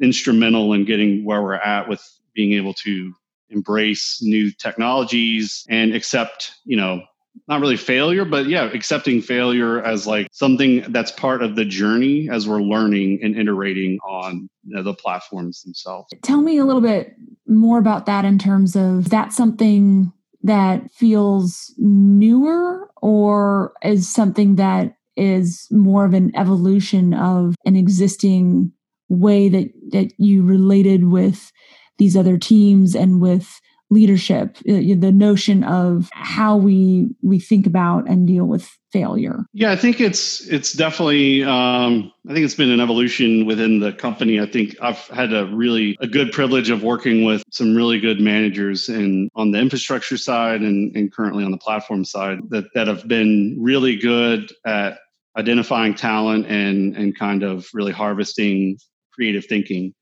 instrumental 0.01 0.73
in 0.73 0.85
getting 0.85 1.25
where 1.25 1.43
we're 1.43 1.55
at 1.55 1.89
with 1.89 2.03
being 2.35 2.53
able 2.53 2.75
to 2.75 3.15
embrace 3.51 4.21
new 4.23 4.51
technologies 4.51 5.65
and 5.69 5.95
accept 5.95 6.55
you 6.65 6.77
know 6.77 7.03
not 7.49 7.61
really 7.61 7.77
failure 7.77 8.25
but 8.25 8.47
yeah 8.47 8.65
accepting 8.73 9.21
failure 9.21 9.83
as 9.83 10.07
like 10.07 10.27
something 10.33 10.85
that's 10.93 11.11
part 11.13 11.43
of 11.43 11.57
the 11.57 11.65
journey 11.65 12.29
as 12.31 12.49
we're 12.49 12.61
learning 12.61 13.19
and 13.23 13.37
iterating 13.39 13.99
on 14.07 14.49
you 14.65 14.77
know, 14.77 14.83
the 14.83 14.95
platforms 14.95 15.63
themselves. 15.63 16.13
Tell 16.23 16.43
me 16.43 16.59
a 16.59 16.65
little 16.65 16.83
bit 16.83 17.15
more 17.47 17.79
about 17.79 18.07
that 18.07 18.25
in 18.25 18.39
terms 18.39 18.77
of 18.77 19.11
that 19.11 19.33
something 19.33 20.13
that 20.43 20.91
feels 20.91 21.73
newer 21.79 22.91
or 23.01 23.73
is 23.83 24.13
something 24.13 24.57
that 24.57 24.97
is 25.17 25.67
more 25.71 26.05
of 26.05 26.15
an 26.15 26.35
evolution 26.37 27.15
of 27.15 27.55
an 27.65 27.77
existing 27.77 28.73
way 29.09 29.49
that 29.49 29.71
that 29.91 30.13
you 30.19 30.43
related 30.43 31.11
with 31.11 31.53
these 31.99 32.17
other 32.17 32.39
teams 32.39 32.95
and 32.95 33.21
with 33.21 33.61
leadership 33.91 34.57
uh, 34.69 34.81
the 34.97 35.13
notion 35.15 35.63
of 35.65 36.09
how 36.13 36.57
we 36.57 37.09
we 37.23 37.39
think 37.39 37.67
about 37.67 38.09
and 38.09 38.27
deal 38.27 38.47
with 38.47 38.67
failure. 38.91 39.45
Yeah 39.53 39.71
i 39.71 39.77
think 39.77 40.01
it's 40.01 40.47
it's 40.49 40.73
definitely 40.73 41.45
um, 41.45 42.13
i 42.29 42.33
think 42.33 42.45
it's 42.45 42.55
been 42.55 42.71
an 42.71 42.81
evolution 42.81 43.47
within 43.47 43.81
the 43.81 43.93
company. 43.93 44.41
I 44.41 44.47
think 44.47 44.77
i've 44.81 45.07
had 45.09 45.33
a 45.33 45.47
really 45.47 45.97
a 46.01 46.07
good 46.07 46.33
privilege 46.33 46.71
of 46.71 46.83
working 46.83 47.25
with 47.25 47.43
some 47.51 47.75
really 47.75 48.01
good 48.01 48.21
managers 48.21 48.89
and 48.89 49.31
on 49.35 49.51
the 49.51 49.59
infrastructure 49.59 50.17
side 50.17 50.63
and, 50.63 50.95
and 50.97 51.13
currently 51.13 51.45
on 51.45 51.51
the 51.51 51.59
platform 51.59 52.05
side 52.05 52.39
that 52.49 52.65
that 52.75 52.87
have 52.87 53.07
been 53.07 53.57
really 53.61 53.97
good 53.97 54.53
at 54.65 54.99
identifying 55.37 55.95
talent 55.95 56.47
and 56.47 56.97
and 56.97 57.19
kind 57.19 57.43
of 57.43 57.67
really 57.73 57.93
harvesting 57.93 58.79
creative 59.13 59.45
thinking 59.47 59.95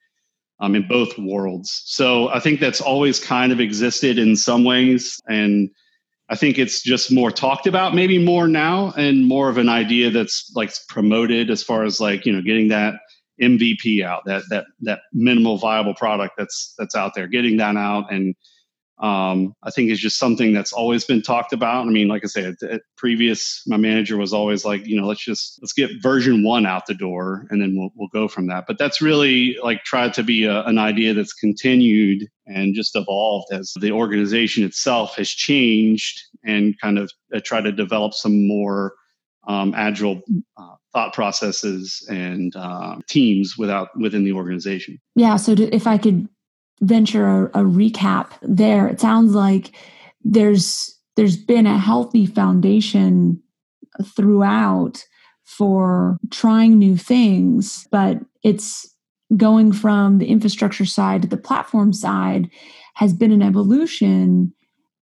um, 0.60 0.74
in 0.74 0.86
both 0.86 1.16
worlds. 1.18 1.82
So 1.86 2.28
I 2.28 2.40
think 2.40 2.60
that's 2.60 2.80
always 2.80 3.18
kind 3.18 3.52
of 3.52 3.60
existed 3.60 4.18
in 4.18 4.36
some 4.36 4.64
ways, 4.64 5.18
and 5.28 5.70
I 6.28 6.36
think 6.36 6.58
it's 6.58 6.82
just 6.82 7.12
more 7.12 7.30
talked 7.30 7.66
about, 7.66 7.94
maybe 7.94 8.18
more 8.18 8.46
now, 8.46 8.92
and 8.96 9.26
more 9.26 9.48
of 9.48 9.58
an 9.58 9.68
idea 9.68 10.10
that's 10.10 10.52
like 10.54 10.72
promoted 10.88 11.50
as 11.50 11.62
far 11.62 11.84
as 11.84 12.00
like 12.00 12.26
you 12.26 12.32
know 12.32 12.42
getting 12.42 12.68
that 12.68 12.94
MVP 13.40 14.04
out, 14.04 14.22
that 14.26 14.42
that 14.50 14.66
that 14.82 15.00
minimal 15.12 15.58
viable 15.58 15.94
product 15.94 16.34
that's 16.36 16.74
that's 16.78 16.94
out 16.94 17.14
there, 17.14 17.26
getting 17.26 17.56
that 17.56 17.76
out 17.76 18.12
and 18.12 18.34
um, 19.00 19.54
I 19.62 19.70
think 19.70 19.90
is 19.90 19.98
just 19.98 20.18
something 20.18 20.52
that's 20.52 20.74
always 20.74 21.04
been 21.06 21.22
talked 21.22 21.54
about. 21.54 21.86
I 21.86 21.90
mean, 21.90 22.08
like 22.08 22.22
I 22.22 22.26
said, 22.26 22.56
previous, 22.98 23.62
my 23.66 23.78
manager 23.78 24.18
was 24.18 24.34
always 24.34 24.64
like, 24.64 24.86
you 24.86 25.00
know, 25.00 25.06
let's 25.06 25.24
just 25.24 25.58
let's 25.62 25.72
get 25.72 25.90
version 26.02 26.42
one 26.42 26.66
out 26.66 26.84
the 26.86 26.94
door, 26.94 27.46
and 27.48 27.62
then 27.62 27.74
we'll 27.76 27.90
we'll 27.94 28.08
go 28.12 28.28
from 28.28 28.46
that. 28.48 28.64
But 28.66 28.76
that's 28.76 29.00
really 29.00 29.56
like 29.62 29.84
tried 29.84 30.12
to 30.14 30.22
be 30.22 30.44
a, 30.44 30.64
an 30.64 30.76
idea 30.76 31.14
that's 31.14 31.32
continued 31.32 32.28
and 32.46 32.74
just 32.74 32.94
evolved 32.94 33.46
as 33.52 33.72
the 33.80 33.90
organization 33.90 34.64
itself 34.64 35.16
has 35.16 35.30
changed 35.30 36.20
and 36.44 36.78
kind 36.80 36.98
of 36.98 37.10
uh, 37.34 37.40
try 37.42 37.62
to 37.62 37.72
develop 37.72 38.12
some 38.12 38.46
more 38.46 38.94
um, 39.48 39.72
agile 39.74 40.20
uh, 40.58 40.74
thought 40.92 41.14
processes 41.14 42.06
and 42.10 42.54
uh, 42.54 42.96
teams 43.08 43.56
without 43.56 43.88
within 43.98 44.24
the 44.24 44.32
organization. 44.32 44.98
Yeah. 45.14 45.36
So 45.36 45.54
to, 45.54 45.74
if 45.74 45.86
I 45.86 45.96
could 45.96 46.28
venture 46.80 47.26
a, 47.26 47.44
a 47.46 47.64
recap 47.64 48.32
there, 48.42 48.88
it 48.88 49.00
sounds 49.00 49.34
like 49.34 49.72
there's 50.24 50.96
there's 51.16 51.36
been 51.36 51.66
a 51.66 51.78
healthy 51.78 52.26
foundation 52.26 53.42
throughout 54.04 55.04
for 55.44 56.16
trying 56.30 56.78
new 56.78 56.96
things, 56.96 57.86
but 57.90 58.18
it's 58.42 58.88
going 59.36 59.72
from 59.72 60.18
the 60.18 60.26
infrastructure 60.26 60.84
side 60.84 61.22
to 61.22 61.28
the 61.28 61.36
platform 61.36 61.92
side 61.92 62.48
has 62.94 63.12
been 63.12 63.32
an 63.32 63.42
evolution 63.42 64.52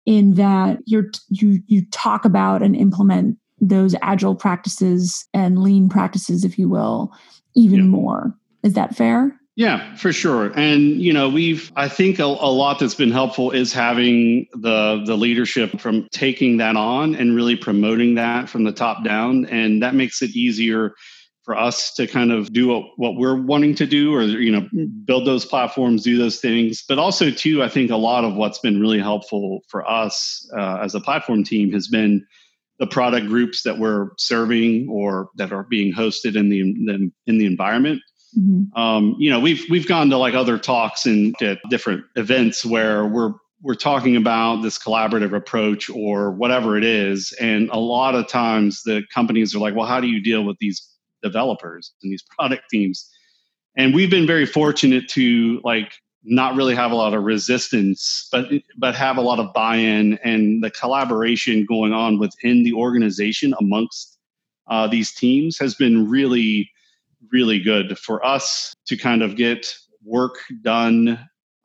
in 0.06 0.34
that 0.34 0.78
you're 0.86 1.10
you 1.28 1.60
you 1.66 1.84
talk 1.90 2.24
about 2.24 2.62
and 2.62 2.74
implement 2.76 3.36
those 3.60 3.94
agile 4.02 4.34
practices 4.34 5.26
and 5.34 5.62
lean 5.62 5.88
practices 5.88 6.44
if 6.44 6.58
you 6.58 6.68
will 6.68 7.12
even 7.54 7.80
yeah. 7.80 7.84
more. 7.84 8.34
Is 8.62 8.72
that 8.74 8.96
fair 8.96 9.37
yeah, 9.58 9.96
for 9.96 10.12
sure. 10.12 10.52
And 10.54 11.02
you 11.02 11.12
know, 11.12 11.28
we've 11.28 11.72
I 11.74 11.88
think 11.88 12.20
a, 12.20 12.22
a, 12.22 12.52
lot 12.52 12.78
that's 12.78 12.94
been 12.94 13.10
helpful 13.10 13.50
is 13.50 13.72
having 13.72 14.46
the 14.52 15.02
the 15.04 15.16
leadership 15.16 15.80
from 15.80 16.06
taking 16.12 16.58
that 16.58 16.76
on 16.76 17.16
and 17.16 17.34
really 17.34 17.56
promoting 17.56 18.14
that 18.14 18.48
from 18.48 18.62
the 18.62 18.70
top 18.70 19.02
down. 19.02 19.46
And 19.46 19.82
that 19.82 19.96
makes 19.96 20.22
it 20.22 20.30
easier 20.30 20.94
for 21.42 21.58
us 21.58 21.92
to 21.94 22.06
kind 22.06 22.30
of 22.30 22.52
do 22.52 22.68
what, 22.68 22.84
what 22.98 23.16
we're 23.16 23.34
wanting 23.34 23.74
to 23.74 23.86
do 23.86 24.14
or 24.14 24.22
you 24.22 24.52
know 24.52 24.68
build 25.04 25.26
those 25.26 25.44
platforms 25.44 26.04
do 26.04 26.16
those 26.16 26.38
things. 26.38 26.84
But 26.88 27.00
also 27.00 27.28
too 27.28 27.60
i 27.60 27.68
think 27.68 27.90
a 27.90 27.96
lot 27.96 28.22
of 28.22 28.36
what's 28.36 28.60
been 28.60 28.80
really 28.80 29.00
helpful 29.00 29.62
for 29.66 29.84
us 29.90 30.48
uh, 30.56 30.78
as 30.84 30.94
a 30.94 31.00
platform 31.00 31.42
team 31.42 31.72
has 31.72 31.88
been 31.88 32.24
the 32.78 32.86
product 32.86 33.26
groups 33.26 33.64
that 33.64 33.80
we're 33.80 34.10
serving 34.18 34.88
or 34.88 35.30
that 35.34 35.52
are 35.52 35.64
being 35.64 35.92
hosted 35.92 36.36
in 36.36 36.48
the, 36.48 36.62
the 36.62 37.10
in 37.26 37.38
the 37.38 37.46
environment 37.46 38.00
Mm-hmm. 38.36 38.78
Um, 38.78 39.16
you 39.18 39.30
know, 39.30 39.40
we've 39.40 39.64
we've 39.70 39.86
gone 39.86 40.10
to 40.10 40.18
like 40.18 40.34
other 40.34 40.58
talks 40.58 41.06
and 41.06 41.34
at 41.42 41.58
different 41.70 42.04
events 42.16 42.64
where 42.64 43.06
we're 43.06 43.34
we're 43.62 43.74
talking 43.74 44.16
about 44.16 44.62
this 44.62 44.78
collaborative 44.78 45.34
approach 45.34 45.90
or 45.90 46.30
whatever 46.30 46.76
it 46.76 46.84
is 46.84 47.32
and 47.40 47.68
a 47.70 47.78
lot 47.78 48.14
of 48.14 48.28
times 48.28 48.82
the 48.84 49.02
companies 49.12 49.54
are 49.54 49.58
like 49.58 49.74
well 49.74 49.86
how 49.86 50.00
do 50.00 50.06
you 50.06 50.22
deal 50.22 50.44
with 50.44 50.56
these 50.58 50.88
developers 51.22 51.92
and 52.02 52.12
these 52.12 52.22
product 52.22 52.62
teams 52.70 53.10
and 53.76 53.94
we've 53.94 54.10
been 54.10 54.26
very 54.26 54.46
fortunate 54.46 55.08
to 55.08 55.60
like 55.64 55.92
not 56.24 56.54
really 56.54 56.74
have 56.74 56.90
a 56.90 56.94
lot 56.94 57.14
of 57.14 57.22
resistance 57.22 58.28
but 58.30 58.46
but 58.76 58.94
have 58.94 59.16
a 59.16 59.20
lot 59.20 59.40
of 59.40 59.52
buy-in 59.52 60.18
and 60.24 60.62
the 60.62 60.70
collaboration 60.70 61.64
going 61.64 61.92
on 61.92 62.18
within 62.18 62.62
the 62.62 62.72
organization 62.72 63.54
amongst 63.60 64.16
uh, 64.68 64.86
these 64.86 65.12
teams 65.12 65.58
has 65.58 65.74
been 65.74 66.08
really 66.08 66.70
really 67.32 67.60
good 67.60 67.98
for 67.98 68.24
us 68.24 68.74
to 68.86 68.96
kind 68.96 69.22
of 69.22 69.36
get 69.36 69.74
work 70.04 70.36
done 70.62 71.18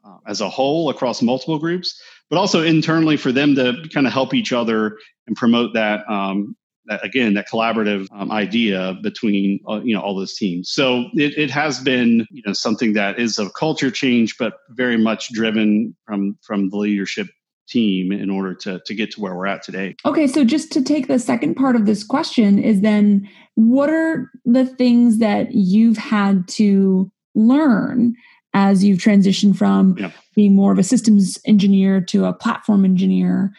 uh, 0.06 0.18
as 0.28 0.42
a 0.42 0.50
whole 0.50 0.90
across 0.90 1.22
multiple 1.22 1.60
groups, 1.60 2.02
but 2.30 2.38
also 2.38 2.62
internally 2.62 3.18
for 3.18 3.32
them 3.32 3.56
to 3.56 3.88
kind 3.94 4.08
of 4.08 4.14
help 4.14 4.34
each 4.34 4.52
other 4.52 4.98
and 5.28 5.36
promote 5.36 5.74
that. 5.74 6.10
Um, 6.10 6.56
that 6.86 7.04
again, 7.06 7.34
that 7.36 7.48
collaborative 7.50 8.08
um, 8.12 8.30
idea 8.30 8.98
between 9.02 9.60
uh, 9.70 9.80
you 9.84 9.96
know 9.96 10.02
all 10.02 10.18
those 10.18 10.36
teams. 10.36 10.70
So 10.70 11.06
it, 11.14 11.38
it 11.38 11.50
has 11.50 11.80
been 11.80 12.28
you 12.30 12.44
know 12.46 12.52
something 12.52 12.92
that 12.94 13.20
is 13.20 13.40
a 13.40 13.50
culture 13.52 13.90
change, 13.90 14.38
but 14.38 14.56
very 14.72 14.98
much 14.98 15.32
driven 15.32 15.96
from 16.06 16.38
from 16.42 16.70
the 16.70 16.78
leadership 16.78 17.28
team 17.68 18.12
in 18.12 18.30
order 18.30 18.54
to 18.54 18.82
to 18.86 18.96
get 18.96 19.12
to 19.12 19.22
where 19.22 19.36
we're 19.36 19.48
at 19.48 19.64
today. 19.64 19.96
Okay, 20.06 20.28
so 20.28 20.44
just 20.44 20.72
to 20.74 20.82
take 20.82 21.08
the 21.08 21.20
second 21.20 21.56
part 21.56 21.76
of 21.76 21.86
this 21.86 22.04
question 22.04 22.60
is 22.60 22.82
then 22.82 23.28
what 23.56 23.90
are 23.90 24.30
the 24.46 24.66
things 24.66 25.20
that 25.20 25.54
you've 25.54 25.98
had 25.98 26.48
to 26.50 27.12
learn 27.36 28.14
as 28.54 28.84
you've 28.84 29.00
transitioned 29.00 29.56
from 29.56 29.98
yep. 29.98 30.14
being 30.36 30.56
more 30.56 30.72
of 30.72 30.80
a 30.80 30.84
systems 30.84 31.38
engineer 31.46 32.00
to 32.02 32.26
a 32.26 32.34
platform 32.34 32.86
engineer 32.86 33.52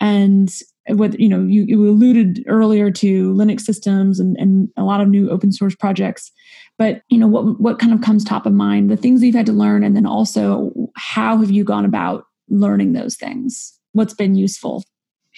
and 0.00 0.50
what 0.88 1.18
you 1.20 1.28
know 1.28 1.44
you, 1.44 1.64
you, 1.64 1.86
alluded 1.86 2.42
earlier 2.46 2.90
to 2.90 3.32
linux 3.34 3.60
systems 3.60 4.18
and, 4.18 4.36
and 4.38 4.70
a 4.76 4.84
lot 4.84 5.02
of 5.02 5.08
new 5.08 5.28
open 5.30 5.52
source 5.52 5.74
projects 5.74 6.32
but 6.78 7.02
you 7.10 7.18
know 7.18 7.26
what 7.26 7.60
what 7.60 7.78
kind 7.78 7.92
of 7.92 8.00
comes 8.00 8.24
top 8.24 8.46
of 8.46 8.54
mind 8.54 8.90
the 8.90 8.96
things 8.96 9.22
you've 9.22 9.34
had 9.34 9.46
to 9.46 9.52
learn 9.52 9.84
and 9.84 9.94
then 9.94 10.06
also 10.06 10.72
how 10.96 11.36
have 11.36 11.50
you 11.50 11.62
gone 11.62 11.84
about 11.84 12.24
learning 12.48 12.92
those 12.92 13.16
things 13.16 13.78
what's 13.92 14.14
been 14.14 14.34
useful 14.34 14.82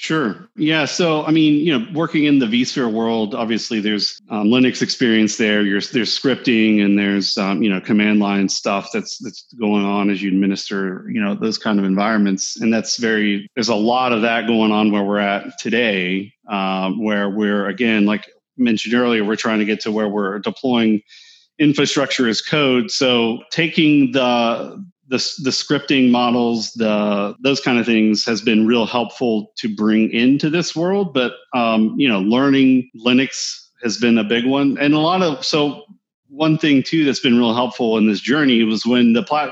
Sure. 0.01 0.49
Yeah. 0.57 0.87
So, 0.87 1.27
I 1.27 1.31
mean, 1.31 1.57
you 1.57 1.79
know, 1.79 1.87
working 1.92 2.25
in 2.25 2.38
the 2.38 2.46
vSphere 2.46 2.90
world, 2.90 3.35
obviously 3.35 3.81
there's 3.81 4.18
um, 4.31 4.46
Linux 4.46 4.81
experience 4.81 5.37
there. 5.37 5.62
There's, 5.62 5.90
there's 5.90 6.18
scripting 6.18 6.83
and 6.83 6.99
there's, 6.99 7.37
um, 7.37 7.62
you 7.62 7.68
know, 7.68 7.83
command 7.83 8.18
line 8.18 8.49
stuff 8.49 8.88
that's 8.94 9.18
that's 9.18 9.53
going 9.61 9.85
on 9.85 10.09
as 10.09 10.23
you 10.23 10.31
administer, 10.31 11.05
you 11.11 11.20
know, 11.20 11.35
those 11.35 11.59
kind 11.59 11.79
of 11.79 11.85
environments. 11.85 12.59
And 12.59 12.73
that's 12.73 12.96
very. 12.96 13.46
There's 13.55 13.68
a 13.68 13.75
lot 13.75 14.12
of 14.12 14.23
that 14.23 14.46
going 14.46 14.73
on 14.73 14.90
where 14.90 15.05
we're 15.05 15.18
at 15.18 15.59
today, 15.59 16.33
um, 16.49 17.05
where 17.05 17.29
we're 17.29 17.68
again, 17.68 18.07
like 18.07 18.27
mentioned 18.57 18.94
earlier, 18.94 19.23
we're 19.23 19.37
trying 19.37 19.59
to 19.59 19.66
get 19.66 19.81
to 19.81 19.92
where 19.92 20.09
we're 20.09 20.38
deploying 20.38 21.03
infrastructure 21.59 22.27
as 22.27 22.40
code. 22.40 22.90
So, 22.90 23.40
taking 23.51 24.12
the 24.12 24.83
the, 25.11 25.16
the 25.42 25.51
scripting 25.51 26.11
models, 26.11 26.73
the 26.75 27.35
those 27.40 27.61
kind 27.61 27.81
of 27.81 27.85
things 27.85 28.25
has 28.25 28.40
been 28.40 28.64
real 28.64 28.87
helpful 28.87 29.53
to 29.59 29.75
bring 29.75 30.11
into 30.12 30.49
this 30.49 30.77
world. 30.77 31.12
But 31.12 31.33
um, 31.53 31.94
you 31.99 32.09
know, 32.09 32.20
learning 32.20 32.88
Linux 33.05 33.61
has 33.83 33.99
been 33.99 34.18
a 34.18 34.25
big 34.25 34.46
one, 34.46 34.79
and 34.79 34.94
a 34.94 35.01
lot 35.01 35.23
of 35.23 35.44
so 35.44 35.83
one 36.29 36.57
thing 36.57 36.85
too 36.85 37.05
that's 37.05 37.18
been 37.18 37.37
real 37.37 37.55
helpful 37.55 37.99
in 37.99 38.07
this 38.07 38.20
journey 38.20 38.62
was 38.62 38.87
when 38.87 39.12
the 39.12 39.25
plat 39.25 39.51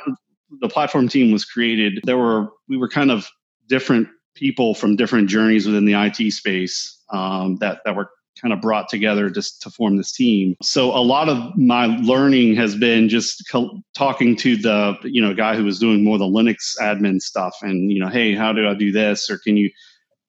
the 0.60 0.68
platform 0.68 1.08
team 1.08 1.32
was 1.32 1.44
created. 1.44 2.00
There 2.04 2.18
were 2.18 2.50
we 2.68 2.76
were 2.76 2.88
kind 2.88 3.10
of 3.10 3.28
different 3.66 4.06
people 4.36 4.74
from 4.74 4.94
different 4.94 5.28
journeys 5.28 5.66
within 5.66 5.86
the 5.86 5.94
IT 5.94 6.32
space 6.32 7.02
um, 7.10 7.56
that 7.56 7.80
that 7.84 7.96
were 7.96 8.08
kind 8.40 8.52
of 8.52 8.60
brought 8.60 8.88
together 8.88 9.30
just 9.30 9.62
to 9.62 9.70
form 9.70 9.96
this 9.96 10.12
team. 10.12 10.56
So 10.62 10.90
a 10.90 11.02
lot 11.02 11.28
of 11.28 11.56
my 11.56 11.86
learning 11.86 12.56
has 12.56 12.76
been 12.76 13.08
just 13.08 13.48
co- 13.50 13.80
talking 13.96 14.36
to 14.36 14.56
the 14.56 14.96
you 15.04 15.22
know 15.22 15.34
guy 15.34 15.56
who 15.56 15.64
was 15.64 15.78
doing 15.78 16.04
more 16.04 16.18
the 16.18 16.24
Linux 16.24 16.76
admin 16.80 17.20
stuff, 17.20 17.56
and 17.62 17.92
you 17.92 18.00
know, 18.00 18.08
hey, 18.08 18.34
how 18.34 18.52
do 18.52 18.68
I 18.68 18.74
do 18.74 18.92
this, 18.92 19.30
or 19.30 19.38
can 19.38 19.56
you 19.56 19.70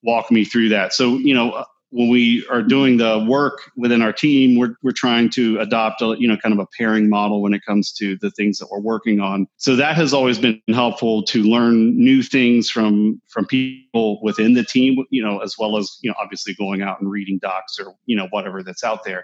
walk 0.03 0.31
me 0.31 0.45
through 0.45 0.69
that? 0.69 0.93
So 0.93 1.17
you 1.17 1.33
know, 1.33 1.65
when 1.91 2.09
we 2.09 2.45
are 2.49 2.61
doing 2.61 2.97
the 2.97 3.25
work 3.27 3.71
within 3.75 4.01
our 4.01 4.13
team, 4.13 4.57
we're, 4.57 4.75
we're 4.83 4.91
trying 4.91 5.29
to 5.31 5.59
adopt 5.59 6.01
a 6.01 6.15
you 6.19 6.27
know 6.27 6.37
kind 6.37 6.53
of 6.53 6.59
a 6.59 6.67
pairing 6.77 7.09
model 7.09 7.41
when 7.41 7.53
it 7.53 7.61
comes 7.65 7.91
to 7.93 8.17
the 8.17 8.29
things 8.31 8.57
that 8.59 8.67
we're 8.71 8.79
working 8.79 9.19
on. 9.19 9.47
So 9.57 9.75
that 9.75 9.95
has 9.95 10.13
always 10.13 10.37
been 10.37 10.61
helpful 10.69 11.23
to 11.23 11.43
learn 11.43 11.97
new 11.97 12.21
things 12.21 12.69
from 12.69 13.21
from 13.27 13.45
people 13.45 14.21
within 14.21 14.53
the 14.53 14.63
team, 14.63 15.03
you 15.09 15.23
know, 15.23 15.39
as 15.39 15.55
well 15.57 15.77
as 15.77 15.97
you 16.01 16.09
know 16.09 16.15
obviously 16.19 16.53
going 16.53 16.81
out 16.81 17.01
and 17.01 17.09
reading 17.09 17.39
docs 17.41 17.79
or 17.79 17.93
you 18.05 18.15
know 18.15 18.27
whatever 18.29 18.61
that's 18.61 18.83
out 18.83 19.03
there. 19.03 19.23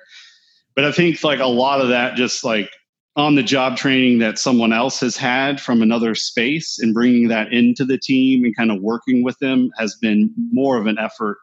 But 0.75 0.85
I 0.85 0.91
think 0.91 1.23
like 1.23 1.39
a 1.39 1.45
lot 1.45 1.81
of 1.81 1.89
that 1.89 2.15
just 2.15 2.43
like 2.43 2.71
on 3.15 3.35
the 3.35 3.43
job 3.43 3.77
training 3.77 4.19
that 4.19 4.37
someone 4.37 4.73
else 4.73 4.99
has 4.99 5.15
had 5.15 5.61
from 5.61 5.81
another 5.81 6.15
space 6.15 6.79
and 6.79 6.93
bringing 6.93 7.29
that 7.29 7.53
into 7.53 7.85
the 7.85 7.97
team 7.97 8.43
and 8.43 8.55
kind 8.55 8.71
of 8.71 8.81
working 8.81 9.23
with 9.23 9.39
them 9.39 9.69
has 9.77 9.95
been 9.95 10.33
more 10.51 10.77
of 10.77 10.85
an 10.85 10.97
effort 10.97 11.37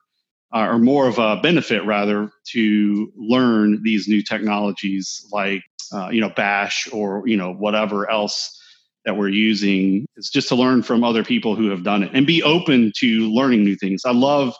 uh, 0.54 0.66
or 0.68 0.78
more 0.78 1.06
of 1.08 1.18
a 1.18 1.36
benefit 1.36 1.84
rather 1.84 2.30
to 2.48 3.12
learn 3.16 3.80
these 3.82 4.08
new 4.08 4.22
technologies 4.22 5.26
like 5.32 5.62
uh, 5.92 6.08
you 6.10 6.20
know 6.20 6.30
bash 6.36 6.88
or 6.92 7.22
you 7.26 7.36
know 7.36 7.52
whatever 7.52 8.10
else 8.10 8.58
that 9.04 9.16
we're 9.16 9.28
using. 9.28 10.06
It's 10.16 10.30
just 10.30 10.48
to 10.48 10.54
learn 10.54 10.82
from 10.82 11.02
other 11.02 11.24
people 11.24 11.56
who 11.56 11.70
have 11.70 11.82
done 11.82 12.02
it 12.04 12.10
and 12.14 12.26
be 12.26 12.42
open 12.42 12.92
to 12.98 13.28
learning 13.32 13.64
new 13.64 13.76
things. 13.76 14.02
I 14.04 14.12
love 14.12 14.54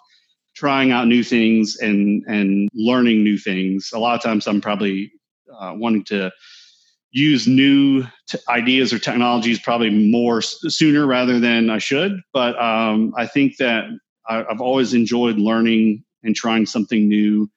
trying 0.55 0.90
out 0.90 1.07
new 1.07 1.22
things 1.22 1.76
and 1.81 2.22
and 2.26 2.68
learning 2.74 3.22
new 3.22 3.38
things. 3.38 3.90
A 3.94 3.98
lot 3.98 4.14
of 4.14 4.22
times 4.22 4.46
i'm 4.46 4.61
probably 4.61 5.12
uh, 5.61 5.72
wanting 5.76 6.05
to 6.05 6.31
use 7.12 7.46
new 7.46 8.05
t- 8.28 8.38
ideas 8.48 8.92
or 8.92 8.98
technologies 8.98 9.59
probably 9.61 9.90
more 9.90 10.38
s- 10.38 10.57
sooner 10.68 11.07
rather 11.07 11.38
than 11.38 11.70
i 11.70 11.78
should 11.78 12.20
but 12.33 12.59
um, 12.61 13.12
i 13.16 13.26
think 13.26 13.57
that 13.59 13.85
I, 14.40 14.45
have 14.49 14.61
always 14.61 14.95
enjoyed 14.95 15.37
learning 15.37 16.05
and 16.23 16.35
trying 16.35 16.66
something 16.66 17.09
new 17.09 17.51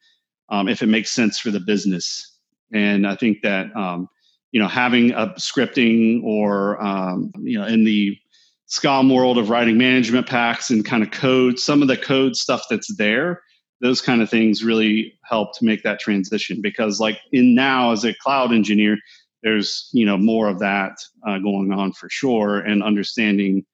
um, 0.50 0.68
if 0.68 0.82
it 0.82 0.88
makes 0.88 1.12
sense 1.12 1.40
for 1.40 1.52
the 1.52 1.60
business. 1.60 2.38
And 2.74 3.08
I 3.08 3.16
think 3.16 3.42
that 3.44 3.76
um, 3.76 4.10
you 4.52 4.60
know 4.60 4.68
having 4.68 5.12
a 5.12 5.28
scripting 5.38 6.24
or 6.24 6.82
um, 6.84 7.32
you 7.42 7.58
know 7.58 7.66
in 7.66 7.84
the 7.84 8.18
SCOM 8.70 9.14
world 9.14 9.38
of 9.38 9.50
writing 9.50 9.78
management 9.78 10.28
packs 10.28 10.72
and 10.72 10.84
kind 10.84 11.04
of 11.04 11.12
code, 11.12 11.60
some 11.60 11.82
of 11.82 11.88
the 11.88 11.98
code 11.98 12.36
stuff 12.36 12.64
that's 12.70 12.96
there, 12.96 13.44
those 13.82 14.02
kind 14.02 14.22
of 14.22 14.30
things 14.30 14.64
really 14.64 15.14
help 15.24 15.56
to 15.58 15.66
make 15.66 15.84
that 15.84 16.00
transition. 16.00 16.62
Because 16.62 17.00
like 17.00 17.20
in 17.32 17.54
now 17.54 17.92
as 17.92 18.04
a 18.04 18.16
cloud 18.16 18.52
engineer, 18.52 18.98
there's 19.44 19.90
you 19.94 20.06
know 20.06 20.18
more 20.18 20.50
of 20.50 20.60
that 20.60 20.98
uh, 21.28 21.38
going 21.40 21.72
on 21.72 21.94
for 21.94 22.10
sure, 22.10 22.60
and 22.60 22.82
understanding 22.84 23.66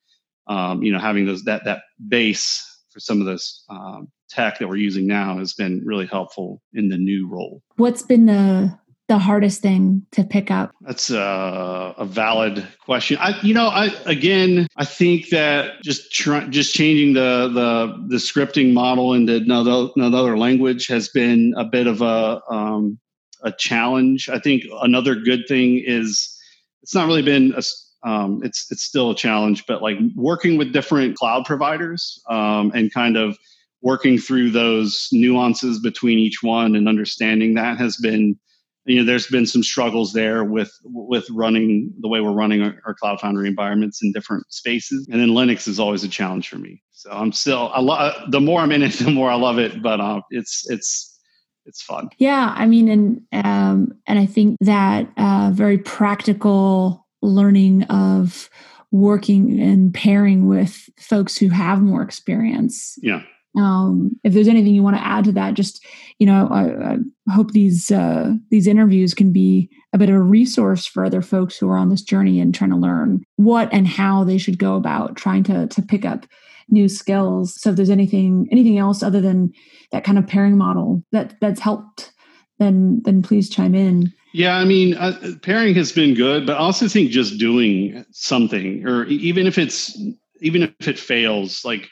um, 0.47 0.83
you 0.83 0.91
know 0.91 0.99
having 0.99 1.25
those 1.25 1.43
that 1.43 1.63
that 1.65 1.83
base 2.07 2.70
for 2.91 2.99
some 2.99 3.19
of 3.19 3.27
this 3.27 3.63
um, 3.69 4.09
tech 4.29 4.59
that 4.59 4.67
we're 4.67 4.75
using 4.75 5.07
now 5.07 5.37
has 5.37 5.53
been 5.53 5.81
really 5.85 6.05
helpful 6.05 6.61
in 6.73 6.89
the 6.89 6.97
new 6.97 7.27
role. 7.27 7.61
What's 7.75 8.01
been 8.01 8.25
the 8.25 8.77
the 9.07 9.19
hardest 9.19 9.61
thing 9.61 10.05
to 10.11 10.23
pick 10.23 10.49
up? 10.49 10.71
That's 10.79 11.09
a, 11.09 11.93
a 11.97 12.05
valid 12.05 12.65
question. 12.85 13.17
I, 13.19 13.37
you 13.41 13.53
know, 13.53 13.67
I 13.67 13.87
again, 14.05 14.67
I 14.77 14.85
think 14.85 15.29
that 15.29 15.83
just 15.83 16.13
try, 16.13 16.47
just 16.47 16.73
changing 16.73 17.13
the 17.13 17.49
the 17.53 18.05
the 18.07 18.15
scripting 18.17 18.71
model 18.71 19.13
into 19.13 19.35
another 19.35 19.89
another 19.97 20.37
language 20.37 20.87
has 20.87 21.09
been 21.09 21.53
a 21.57 21.65
bit 21.65 21.87
of 21.87 22.01
a 22.01 22.41
um, 22.49 22.99
a 23.43 23.51
challenge. 23.51 24.29
I 24.29 24.39
think 24.39 24.63
another 24.81 25.15
good 25.15 25.41
thing 25.45 25.83
is 25.85 26.37
it's 26.81 26.95
not 26.95 27.07
really 27.07 27.21
been 27.21 27.53
a 27.55 27.61
um, 28.03 28.41
it's 28.43 28.67
it's 28.71 28.83
still 28.83 29.11
a 29.11 29.15
challenge. 29.15 29.65
But 29.65 29.81
like 29.81 29.97
working 30.15 30.57
with 30.57 30.73
different 30.73 31.15
cloud 31.15 31.45
providers 31.45 32.21
um, 32.29 32.71
and 32.73 32.93
kind 32.93 33.17
of 33.17 33.37
working 33.81 34.17
through 34.17 34.51
those 34.51 35.07
nuances 35.11 35.79
between 35.79 36.19
each 36.19 36.43
one 36.43 36.75
and 36.75 36.87
understanding 36.87 37.55
that 37.55 37.77
has 37.77 37.97
been 37.97 38.37
you 38.85 38.97
know 38.97 39.05
there's 39.05 39.27
been 39.27 39.45
some 39.45 39.63
struggles 39.63 40.13
there 40.13 40.43
with 40.43 40.71
with 40.83 41.29
running 41.29 41.93
the 41.99 42.07
way 42.07 42.19
we're 42.19 42.31
running 42.31 42.61
our, 42.61 42.81
our 42.85 42.93
cloud 42.93 43.19
foundry 43.19 43.47
environments 43.47 44.01
in 44.01 44.11
different 44.11 44.43
spaces 44.51 45.07
and 45.11 45.21
then 45.21 45.29
linux 45.29 45.67
is 45.67 45.79
always 45.79 46.03
a 46.03 46.09
challenge 46.09 46.49
for 46.49 46.57
me 46.57 46.81
so 46.91 47.11
i'm 47.11 47.31
still 47.31 47.71
i 47.73 47.81
love 47.81 48.13
the 48.31 48.41
more 48.41 48.61
i'm 48.61 48.71
in 48.71 48.81
it 48.81 48.93
the 48.93 49.11
more 49.11 49.29
i 49.29 49.35
love 49.35 49.59
it 49.59 49.81
but 49.81 49.99
uh, 49.99 50.21
it's 50.31 50.69
it's 50.69 51.19
it's 51.65 51.81
fun 51.81 52.09
yeah 52.17 52.53
i 52.57 52.65
mean 52.65 52.89
and 52.89 53.21
um 53.45 53.93
and 54.07 54.17
i 54.17 54.25
think 54.25 54.57
that 54.61 55.07
uh 55.17 55.51
very 55.53 55.77
practical 55.77 57.00
learning 57.21 57.83
of 57.83 58.49
working 58.91 59.59
and 59.59 59.93
pairing 59.93 60.47
with 60.47 60.89
folks 60.99 61.37
who 61.37 61.49
have 61.49 61.81
more 61.81 62.01
experience 62.01 62.97
yeah 63.01 63.21
um, 63.57 64.17
if 64.23 64.33
there's 64.33 64.47
anything 64.47 64.73
you 64.73 64.83
want 64.83 64.95
to 64.95 65.05
add 65.05 65.25
to 65.25 65.31
that, 65.33 65.55
just 65.55 65.85
you 66.19 66.25
know, 66.25 66.47
I, 66.49 66.93
I 66.93 67.33
hope 67.33 67.51
these 67.51 67.91
uh, 67.91 68.33
these 68.49 68.67
interviews 68.67 69.13
can 69.13 69.33
be 69.33 69.69
a 69.93 69.97
bit 69.97 70.09
of 70.09 70.15
a 70.15 70.21
resource 70.21 70.85
for 70.85 71.03
other 71.03 71.21
folks 71.21 71.57
who 71.57 71.69
are 71.69 71.77
on 71.77 71.89
this 71.89 72.01
journey 72.01 72.39
and 72.39 72.55
trying 72.55 72.69
to 72.69 72.77
learn 72.77 73.23
what 73.35 73.69
and 73.73 73.87
how 73.87 74.23
they 74.23 74.37
should 74.37 74.57
go 74.57 74.75
about 74.75 75.17
trying 75.17 75.43
to 75.43 75.67
to 75.67 75.81
pick 75.81 76.05
up 76.05 76.25
new 76.69 76.87
skills. 76.87 77.59
So 77.59 77.71
if 77.71 77.75
there's 77.75 77.89
anything 77.89 78.47
anything 78.51 78.77
else 78.77 79.03
other 79.03 79.19
than 79.19 79.51
that 79.91 80.05
kind 80.05 80.17
of 80.17 80.27
pairing 80.27 80.57
model 80.57 81.03
that 81.11 81.35
that's 81.41 81.59
helped, 81.59 82.13
then 82.59 83.01
then 83.03 83.21
please 83.21 83.49
chime 83.49 83.75
in. 83.75 84.13
Yeah, 84.33 84.55
I 84.55 84.65
mean, 84.65 84.93
uh, 84.95 85.35
pairing 85.41 85.75
has 85.75 85.91
been 85.91 86.13
good, 86.13 86.45
but 86.45 86.53
I 86.53 86.59
also 86.59 86.87
think 86.87 87.11
just 87.11 87.37
doing 87.37 88.05
something, 88.11 88.87
or 88.87 89.05
even 89.05 89.45
if 89.45 89.57
it's 89.57 89.97
even 90.39 90.63
if 90.63 90.87
it 90.87 90.97
fails, 90.97 91.65
like 91.65 91.89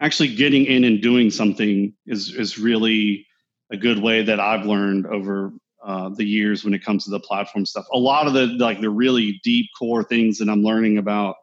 actually 0.00 0.34
getting 0.34 0.64
in 0.64 0.84
and 0.84 1.02
doing 1.02 1.30
something 1.30 1.92
is 2.06 2.34
is 2.34 2.58
really 2.58 3.26
a 3.70 3.76
good 3.76 3.98
way 3.98 4.22
that 4.22 4.40
I've 4.40 4.64
learned 4.66 5.06
over 5.06 5.52
uh, 5.84 6.08
the 6.08 6.24
years 6.24 6.64
when 6.64 6.72
it 6.72 6.82
comes 6.84 7.04
to 7.04 7.10
the 7.10 7.20
platform 7.20 7.66
stuff. 7.66 7.86
A 7.92 7.98
lot 7.98 8.26
of 8.26 8.32
the 8.32 8.46
like 8.46 8.80
the 8.80 8.90
really 8.90 9.40
deep 9.44 9.66
core 9.78 10.04
things 10.04 10.38
that 10.38 10.48
I'm 10.48 10.62
learning 10.62 10.96
about 10.96 11.36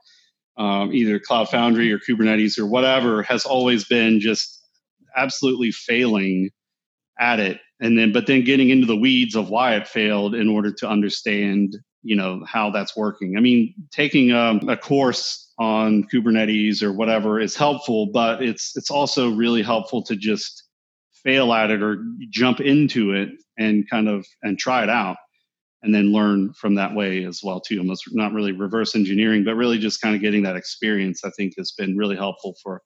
um, 0.58 0.92
either 0.92 1.20
Cloud 1.20 1.50
Foundry 1.50 1.92
or 1.92 2.00
Kubernetes 2.00 2.58
or 2.58 2.66
whatever 2.66 3.22
has 3.24 3.46
always 3.46 3.86
been 3.86 4.20
just 4.20 4.60
absolutely 5.16 5.72
failing 5.72 6.50
at 7.22 7.40
it. 7.40 7.60
And 7.80 7.98
then 7.98 8.12
but 8.12 8.28
then 8.28 8.44
getting 8.44 8.70
into 8.70 8.86
the 8.86 8.96
weeds 8.96 9.36
of 9.36 9.50
why 9.50 9.76
it 9.76 9.88
failed 9.88 10.36
in 10.36 10.50
order 10.50 10.74
to 10.74 10.90
understand 10.90 11.78
you 12.04 12.16
know 12.16 12.44
how 12.46 12.72
that's 12.72 12.98
working. 12.98 13.38
I 13.38 13.40
mean 13.40 13.74
taking 13.92 14.32
um, 14.34 14.68
a 14.68 14.76
course 14.76 15.54
on 15.60 16.04
kubernetes 16.12 16.82
or 16.82 16.92
whatever 16.92 17.40
is 17.40 17.56
helpful 17.56 18.08
but 18.12 18.42
it's 18.42 18.76
it's 18.76 18.90
also 18.90 19.30
really 19.30 19.62
helpful 19.62 20.02
to 20.04 20.16
just 20.16 20.64
fail 21.24 21.54
at 21.54 21.70
it 21.70 21.84
or 21.84 22.04
jump 22.32 22.60
into 22.60 23.14
it 23.14 23.30
and 23.58 23.88
kind 23.90 24.10
of 24.10 24.26
and 24.42 24.58
try 24.58 24.82
it 24.82 24.90
out 24.90 25.18
and 25.84 25.94
then 25.94 26.12
learn 26.12 26.52
from 26.54 26.76
that 26.76 26.96
way 26.96 27.24
as 27.26 27.42
well 27.44 27.60
too. 27.60 27.78
Almost 27.80 28.04
not 28.12 28.34
really 28.34 28.52
reverse 28.52 28.96
engineering 28.96 29.44
but 29.44 29.56
really 29.56 29.78
just 29.78 30.02
kind 30.02 30.16
of 30.16 30.22
getting 30.22 30.44
that 30.44 30.56
experience 30.56 31.24
i 31.24 31.30
think 31.38 31.54
has 31.58 31.72
been 31.72 31.96
really 31.96 32.16
helpful 32.16 32.56
for 32.64 32.82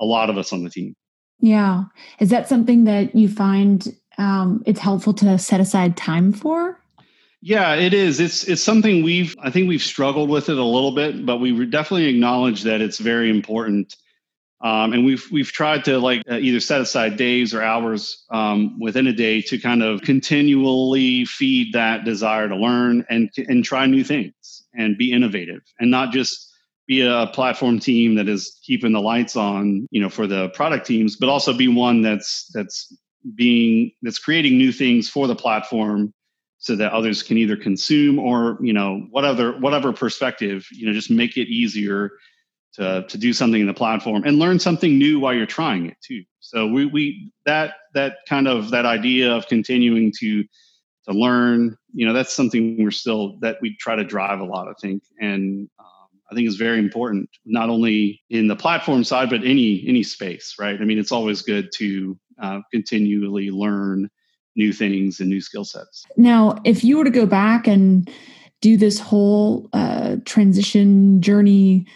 a 0.00 0.04
lot 0.04 0.30
of 0.30 0.38
us 0.38 0.52
on 0.52 0.62
the 0.62 0.70
team 0.70 0.94
yeah 1.40 1.84
is 2.18 2.30
that 2.30 2.48
something 2.48 2.84
that 2.84 3.14
you 3.14 3.28
find 3.28 3.94
um, 4.20 4.62
it's 4.66 4.80
helpful 4.80 5.14
to 5.14 5.38
set 5.38 5.60
aside 5.60 5.96
time 5.96 6.32
for? 6.32 6.78
Yeah, 7.40 7.74
it 7.74 7.94
is. 7.94 8.20
It's 8.20 8.44
it's 8.44 8.62
something 8.62 9.02
we've 9.02 9.34
I 9.40 9.50
think 9.50 9.66
we've 9.66 9.82
struggled 9.82 10.28
with 10.28 10.50
it 10.50 10.58
a 10.58 10.64
little 10.64 10.92
bit, 10.92 11.24
but 11.24 11.38
we 11.38 11.52
definitely 11.66 12.06
acknowledge 12.06 12.62
that 12.64 12.82
it's 12.82 12.98
very 12.98 13.30
important. 13.30 13.96
Um, 14.60 14.92
and 14.92 15.06
we've 15.06 15.24
we've 15.32 15.50
tried 15.50 15.86
to 15.86 15.98
like 15.98 16.22
uh, 16.30 16.36
either 16.36 16.60
set 16.60 16.82
aside 16.82 17.16
days 17.16 17.54
or 17.54 17.62
hours 17.62 18.26
um, 18.28 18.78
within 18.78 19.06
a 19.06 19.12
day 19.14 19.40
to 19.42 19.58
kind 19.58 19.82
of 19.82 20.02
continually 20.02 21.24
feed 21.24 21.72
that 21.72 22.04
desire 22.04 22.46
to 22.46 22.56
learn 22.56 23.06
and 23.08 23.30
and 23.48 23.64
try 23.64 23.86
new 23.86 24.04
things 24.04 24.66
and 24.74 24.98
be 24.98 25.12
innovative 25.12 25.62
and 25.78 25.90
not 25.90 26.12
just 26.12 26.49
be 26.90 27.02
a 27.02 27.28
platform 27.28 27.78
team 27.78 28.16
that 28.16 28.28
is 28.28 28.58
keeping 28.64 28.90
the 28.90 29.00
lights 29.00 29.36
on, 29.36 29.86
you 29.92 30.02
know, 30.02 30.08
for 30.08 30.26
the 30.26 30.48
product 30.48 30.84
teams, 30.84 31.14
but 31.14 31.28
also 31.28 31.52
be 31.52 31.68
one 31.68 32.02
that's 32.02 32.50
that's 32.52 32.92
being 33.36 33.92
that's 34.02 34.18
creating 34.18 34.58
new 34.58 34.72
things 34.72 35.08
for 35.08 35.28
the 35.28 35.36
platform 35.36 36.12
so 36.58 36.74
that 36.74 36.92
others 36.92 37.22
can 37.22 37.38
either 37.38 37.56
consume 37.56 38.18
or 38.18 38.58
you 38.60 38.72
know 38.72 39.06
whatever 39.10 39.52
whatever 39.60 39.92
perspective 39.92 40.66
you 40.72 40.84
know 40.84 40.92
just 40.92 41.10
make 41.10 41.36
it 41.36 41.46
easier 41.46 42.10
to 42.72 43.04
to 43.08 43.16
do 43.16 43.32
something 43.32 43.60
in 43.60 43.68
the 43.68 43.74
platform 43.74 44.24
and 44.24 44.40
learn 44.40 44.58
something 44.58 44.98
new 44.98 45.20
while 45.20 45.32
you're 45.32 45.46
trying 45.46 45.86
it 45.86 45.96
too. 46.02 46.24
So 46.40 46.66
we 46.66 46.86
we 46.86 47.32
that 47.46 47.74
that 47.94 48.16
kind 48.28 48.48
of 48.48 48.70
that 48.70 48.84
idea 48.84 49.30
of 49.32 49.46
continuing 49.46 50.12
to 50.18 50.42
to 51.04 51.12
learn 51.12 51.76
you 51.94 52.04
know 52.04 52.12
that's 52.12 52.34
something 52.34 52.82
we're 52.82 52.90
still 52.90 53.38
that 53.42 53.58
we 53.62 53.76
try 53.76 53.94
to 53.94 54.04
drive 54.04 54.40
a 54.40 54.44
lot 54.44 54.66
i 54.66 54.72
think. 54.80 55.04
And 55.20 55.68
um, 55.78 55.89
i 56.30 56.34
think 56.34 56.48
is 56.48 56.56
very 56.56 56.78
important 56.78 57.28
not 57.44 57.68
only 57.68 58.20
in 58.30 58.48
the 58.48 58.56
platform 58.56 59.04
side 59.04 59.30
but 59.30 59.44
any 59.44 59.84
any 59.86 60.02
space 60.02 60.54
right 60.58 60.80
i 60.80 60.84
mean 60.84 60.98
it's 60.98 61.12
always 61.12 61.42
good 61.42 61.70
to 61.74 62.18
uh, 62.40 62.60
continually 62.72 63.50
learn 63.50 64.10
new 64.56 64.72
things 64.72 65.20
and 65.20 65.28
new 65.28 65.40
skill 65.40 65.64
sets. 65.64 66.04
Now, 66.16 66.56
if 66.64 66.82
you 66.84 66.98
were 66.98 67.04
to 67.04 67.10
go 67.10 67.26
back 67.26 67.66
and 67.66 68.10
do 68.60 68.76
this 68.76 68.98
whole 68.98 69.68
uh, 69.72 70.16
transition 70.24 71.20
journey 71.22 71.86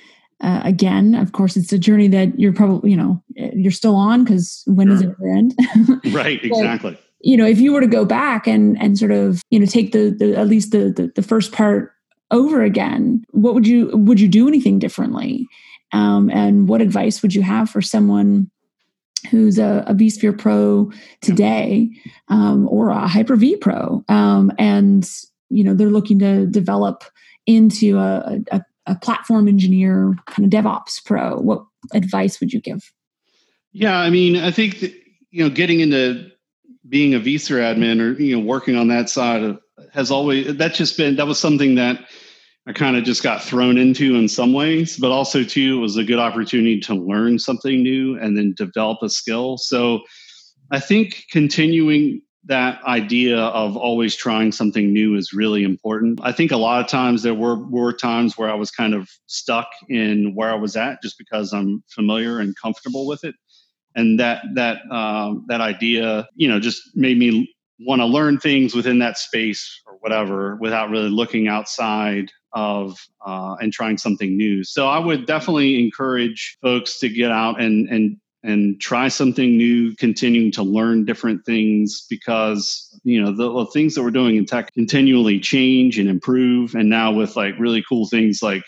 uh, 0.41 0.61
again, 0.65 1.15
of 1.15 1.33
course, 1.33 1.57
it's 1.57 1.73
a 1.73 1.79
journey 1.79 2.09
that 2.09 2.39
you're 2.39 2.53
probably, 2.53 2.91
you 2.91 2.97
know, 2.97 3.23
you're 3.37 3.71
still 3.71 3.95
on 3.95 4.25
because 4.25 4.63
when 4.67 4.89
sure. 4.89 4.97
does 4.97 5.03
it 5.03 5.17
end? 5.37 5.55
right, 6.15 6.45
exactly. 6.45 6.99
you 7.21 7.37
know, 7.37 7.47
if 7.47 7.59
you 7.59 7.73
were 7.73 7.81
to 7.81 7.87
go 7.87 8.05
back 8.05 8.47
and 8.47 8.81
and 8.81 8.99
sort 8.99 9.13
of, 9.13 9.41
you 9.51 9.59
know, 9.59 9.67
take 9.67 9.93
the, 9.93 10.11
the 10.11 10.37
at 10.37 10.49
least 10.49 10.73
the, 10.73 10.91
the 10.91 11.13
the 11.15 11.23
first 11.23 11.53
part 11.53 11.94
over 12.35 12.63
again, 12.63 13.25
what 13.31 13.55
would 13.55 13.67
you 13.67 13.91
would 13.95 14.21
you 14.21 14.29
do 14.29 14.47
anything 14.49 14.79
differently? 14.79 15.47
Um, 15.93 16.29
and 16.31 16.69
what 16.69 16.81
advice 16.83 17.23
would 17.23 17.35
you 17.35 17.43
have 17.43 17.71
for 17.71 17.81
someone 17.81 18.51
who's 19.31 19.59
a, 19.59 19.85
a 19.87 19.95
vSphere 19.95 20.37
Pro 20.37 20.91
today 21.23 21.89
um, 22.29 22.69
or 22.69 22.91
a 22.91 23.07
Hyper 23.07 23.37
V 23.37 23.57
Pro, 23.57 24.05
um, 24.09 24.53
and 24.59 25.09
you 25.49 25.65
know 25.65 25.75
they're 25.75 25.89
looking 25.89 26.19
to 26.19 26.47
develop 26.47 27.05
into 27.47 27.99
a, 27.99 28.41
a, 28.51 28.63
a 28.87 28.95
platform 28.97 29.49
engineer 29.49 30.15
kind 30.27 30.45
of 30.45 30.65
DevOps 30.65 31.05
Pro. 31.05 31.37
What 31.37 31.65
advice 31.93 32.41
would 32.41 32.53
you 32.53 32.61
give? 32.61 32.93
Yeah, 33.73 33.97
I 33.97 34.11
mean, 34.11 34.37
I 34.37 34.51
think 34.51 34.81
that, 34.81 34.93
you 35.31 35.43
know, 35.43 35.51
getting 35.51 35.81
into 35.81 36.31
being 36.89 37.15
a 37.15 37.21
vSphere 37.21 37.75
admin 37.75 38.01
or 38.01 38.21
you 38.21 38.37
know 38.37 38.45
working 38.45 38.77
on 38.77 38.89
that 38.89 39.09
side 39.09 39.43
of, 39.43 39.61
has 39.93 40.11
always 40.11 40.57
that's 40.57 40.77
just 40.77 40.97
been 40.97 41.17
that 41.17 41.27
was 41.27 41.39
something 41.39 41.77
that 41.77 42.01
I 42.67 42.73
kind 42.73 42.97
of 42.97 43.05
just 43.05 43.23
got 43.23 43.43
thrown 43.43 43.77
into 43.77 44.15
in 44.15 44.29
some 44.29 44.53
ways, 44.53 44.97
but 44.97 45.11
also 45.11 45.45
too 45.45 45.79
it 45.79 45.81
was 45.81 45.97
a 45.97 46.05
good 46.05 46.19
opportunity 46.19 46.81
to 46.81 46.95
learn 46.95 47.39
something 47.39 47.83
new 47.83 48.19
and 48.19 48.37
then 48.37 48.55
develop 48.57 48.99
a 49.03 49.11
skill. 49.11 49.59
So 49.59 50.01
I 50.71 50.81
think 50.81 51.25
continuing 51.31 52.23
that 52.47 52.83
idea 52.85 53.39
of 53.39 53.77
always 53.77 54.15
trying 54.15 54.53
something 54.53 54.93
new 54.93 55.17
is 55.17 55.33
really 55.33 55.63
important. 55.63 56.21
I 56.23 56.33
think 56.33 56.53
a 56.53 56.57
lot 56.57 56.83
of 56.83 56.91
times 56.91 57.23
there 57.23 57.35
were 57.35 57.57
were 57.69 57.93
times 57.93 58.37
where 58.37 58.51
I 58.51 58.55
was 58.55 58.71
kind 58.71 58.95
of 58.95 59.09
stuck 59.27 59.69
in 59.89 60.35
where 60.35 60.51
I 60.51 60.57
was 60.57 60.77
at 60.77 61.03
just 61.03 61.17
because 61.19 61.53
I'm 61.53 61.83
familiar 61.89 62.41
and 62.41 62.55
comfortable 62.61 63.07
with 63.07 63.25
it, 63.25 63.35
and 63.95 64.21
that 64.21 64.43
that 64.55 64.81
um, 64.91 65.47
that 65.49 65.61
idea, 65.61 66.29
you 66.35 66.49
know, 66.49 66.61
just 66.61 66.83
made 66.95 67.19
me 67.19 67.55
want 67.81 68.01
to 68.01 68.07
learn 68.07 68.39
things 68.39 68.75
within 68.75 68.99
that 69.01 69.19
space 69.19 69.81
or 69.87 69.95
whatever 70.01 70.57
without 70.57 70.91
really 70.91 71.11
looking 71.11 71.49
outside 71.49 72.31
of 72.55 72.99
uh, 73.27 73.57
and 73.61 73.73
trying 73.73 73.99
something 73.99 74.37
new. 74.37 74.65
So 74.65 74.87
I 74.89 74.99
would 74.99 75.27
definitely 75.27 75.83
encourage 75.83 76.57
folks 76.63 76.99
to 77.01 77.09
get 77.09 77.31
out 77.31 77.61
and 77.61 77.89
and 77.89 78.17
and 78.45 78.79
try 78.79 79.09
something 79.09 79.57
new, 79.57 79.97
continuing 79.97 80.53
to 80.53 80.63
learn 80.63 81.07
different 81.07 81.45
things 81.47 82.07
because 82.09 83.01
you 83.03 83.21
know 83.21 83.33
the, 83.33 83.65
the 83.65 83.71
things 83.73 83.95
that 83.95 84.03
we're 84.03 84.11
doing 84.11 84.37
in 84.37 84.47
tech 84.47 84.73
continually 84.75 85.41
change 85.41 85.99
and 85.99 86.09
improve. 86.09 86.75
And 86.75 86.89
now 86.89 87.13
with 87.13 87.37
like 87.37 87.59
really 87.59 87.83
cool 87.89 88.07
things 88.07 88.43
like 88.43 88.63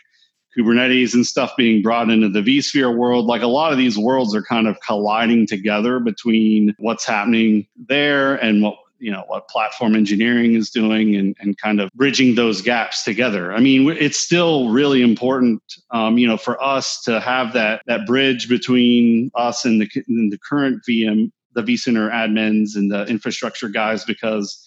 Kubernetes 0.57 1.13
and 1.13 1.27
stuff 1.27 1.53
being 1.57 1.83
brought 1.83 2.09
into 2.09 2.31
the 2.31 2.41
vSphere 2.41 2.97
world, 2.97 3.27
like 3.27 3.43
a 3.43 3.47
lot 3.47 3.73
of 3.73 3.79
these 3.79 3.99
worlds 3.99 4.35
are 4.35 4.43
kind 4.43 4.67
of 4.67 4.79
colliding 4.81 5.47
together 5.47 6.01
between 6.01 6.75
what's 6.79 7.05
happening 7.05 7.67
there 7.77 8.37
and 8.37 8.63
what 8.63 8.77
you 8.99 9.11
know 9.11 9.25
what 9.27 9.49
platform 9.49 9.95
engineering 9.95 10.55
is 10.55 10.71
doing 10.71 11.15
and, 11.17 11.37
and 11.41 11.59
kind 11.59 11.81
of 11.81 11.91
bridging 11.95 12.35
those 12.35 12.63
gaps 12.63 13.05
together. 13.05 13.53
I 13.53 13.61
mean 13.61 13.89
it's 13.91 14.19
still 14.19 14.71
really 14.71 15.03
important 15.03 15.63
um, 15.91 16.19
you 16.19 16.27
know 16.27 16.37
for 16.37 16.63
us 16.63 17.03
to 17.03 17.21
have 17.21 17.53
that 17.55 17.83
that 17.87 18.07
bridge 18.07 18.49
between 18.49 19.31
us 19.35 19.65
and 19.65 19.81
the, 19.81 19.89
and 20.09 20.33
the 20.33 20.39
current 20.39 20.83
vm 20.89 21.31
the 21.55 21.63
vcenter 21.63 22.13
admins 22.13 22.77
and 22.77 22.91
the 22.91 23.05
infrastructure 23.07 23.69
guys 23.69 24.05
because 24.05 24.63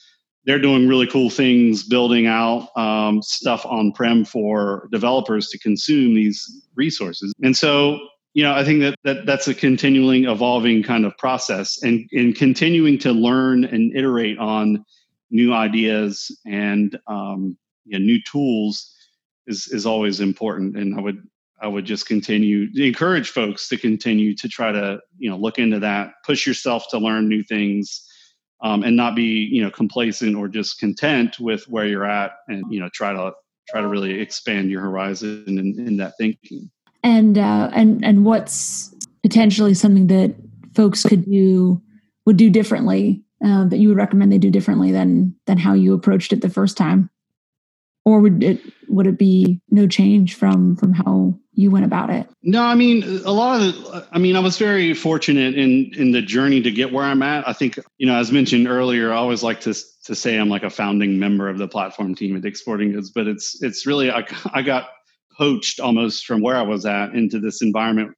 they're 0.46 0.60
doing 0.60 0.88
really 0.88 1.06
cool 1.06 1.30
things 1.30 1.84
building 1.84 2.26
out 2.26 2.76
um, 2.76 3.22
stuff 3.22 3.66
on 3.66 3.92
prem 3.92 4.26
for 4.26 4.88
developers 4.92 5.50
to 5.50 5.60
consume 5.60 6.16
these 6.16 6.66
resources. 6.76 7.34
And 7.44 7.56
so 7.56 8.00
you 8.34 8.44
know, 8.44 8.54
I 8.54 8.64
think 8.64 8.82
that, 8.82 8.96
that 9.04 9.26
that's 9.26 9.48
a 9.48 9.54
continuing 9.54 10.26
evolving 10.26 10.84
kind 10.84 11.06
of 11.06 11.18
process 11.18 11.82
and, 11.82 12.08
and 12.12 12.36
continuing 12.36 13.00
to 13.00 13.12
learn 13.12 13.66
and 13.66 13.96
iterate 13.96 14.38
on 14.38 14.86
new 15.32 15.54
ideas 15.54 16.36
and 16.46 16.98
um, 17.08 17.58
you 17.86 17.98
know, 17.98 18.06
new 18.06 18.20
tools 18.24 18.94
is, 19.48 19.68
is 19.70 19.86
always 19.86 20.20
important. 20.20 20.78
And 20.78 20.96
I 20.96 21.02
would, 21.02 21.28
I 21.62 21.68
would 21.68 21.86
just 21.86 22.08
continue 22.08 22.68
encourage 22.76 23.32
folks 23.32 23.68
to 23.70 23.78
continue 23.78 24.36
to 24.36 24.48
try 24.48 24.72
to, 24.72 25.00
you 25.18 25.30
know, 25.30 25.38
look 25.38 25.58
into 25.58 25.80
that, 25.80 26.12
push 26.24 26.46
yourself 26.46 26.86
to 26.92 27.00
learn 27.00 27.28
new 27.28 27.44
things 27.44 28.06
um, 28.62 28.84
and 28.84 28.96
not 28.96 29.16
be, 29.16 29.50
you 29.52 29.62
know, 29.62 29.72
complacent 29.72 30.36
or 30.36 30.48
just 30.48 30.80
content 30.80 31.40
with 31.40 31.68
where 31.68 31.86
you're 31.86 32.06
at 32.06 32.34
and, 32.48 32.64
you 32.72 32.80
know, 32.80 32.90
try 32.94 33.12
to, 33.12 33.34
try 33.68 33.82
to 33.82 33.88
really 33.88 34.20
expand 34.20 34.72
your 34.72 34.82
horizon 34.82 35.44
in, 35.48 35.88
in 35.88 35.98
that 35.98 36.14
thinking 36.18 36.72
and 37.04 37.38
uh, 37.38 37.70
and 37.74 38.04
and 38.04 38.26
what's 38.26 38.94
potentially 39.24 39.74
something 39.74 40.08
that 40.08 40.36
folks 40.74 41.04
could 41.04 41.26
do 41.26 41.82
would 42.26 42.38
do 42.38 42.50
differently 42.50 43.24
uh, 43.44 43.66
that 43.66 43.78
you 43.78 43.90
would 43.90 43.98
recommend 43.98 44.32
they 44.32 44.38
do 44.38 44.52
differently 44.52 44.92
than 44.92 45.36
than 45.46 45.58
how 45.58 45.74
you 45.74 45.94
approached 45.94 46.34
it 46.34 46.42
the 46.42 46.50
first 46.50 46.78
time? 46.78 47.10
Or 48.06 48.20
would 48.20 48.44
it 48.44 48.62
would 48.88 49.08
it 49.08 49.18
be 49.18 49.62
no 49.70 49.88
change 49.88 50.36
from 50.36 50.76
from 50.76 50.94
how 50.94 51.34
you 51.54 51.72
went 51.72 51.86
about 51.86 52.10
it? 52.10 52.28
No 52.44 52.64
i 52.64 52.76
mean 52.76 53.04
a 53.26 53.32
lot 53.32 53.62
of 53.62 53.76
the, 53.76 54.08
i 54.12 54.18
mean 54.18 54.36
i 54.36 54.40
was 54.40 54.58
very 54.58 54.94
fortunate 54.94 55.56
in 55.56 55.92
in 55.96 56.12
the 56.12 56.22
journey 56.22 56.62
to 56.62 56.72
get 56.72 56.92
where 56.92 57.04
i'm 57.04 57.22
at. 57.22 57.48
I 57.48 57.54
think 57.54 57.80
you 57.98 58.08
know 58.08 58.16
as 58.16 58.32
mentioned 58.32 58.68
earlier 58.68 59.12
i 59.12 59.18
always 59.18 59.44
like 59.44 59.62
to 59.62 59.74
to 60.06 60.16
say 60.16 60.38
i'm 60.38 60.50
like 60.50 60.64
a 60.64 60.70
founding 60.70 61.20
member 61.20 61.50
of 61.50 61.58
the 61.58 61.68
platform 61.68 62.16
team 62.16 62.36
at 62.36 62.42
dick's 62.42 62.62
sporting 62.62 62.94
goods 62.94 63.12
but 63.12 63.28
it's 63.28 63.62
it's 63.62 63.86
really 63.86 64.10
i, 64.10 64.26
I 64.54 64.62
got 64.62 64.90
poached 65.40 65.80
almost 65.80 66.26
from 66.26 66.42
where 66.42 66.58
i 66.58 66.62
was 66.62 66.86
at 66.86 67.16
into 67.16 67.40
this 67.40 67.62
environment 67.62 68.12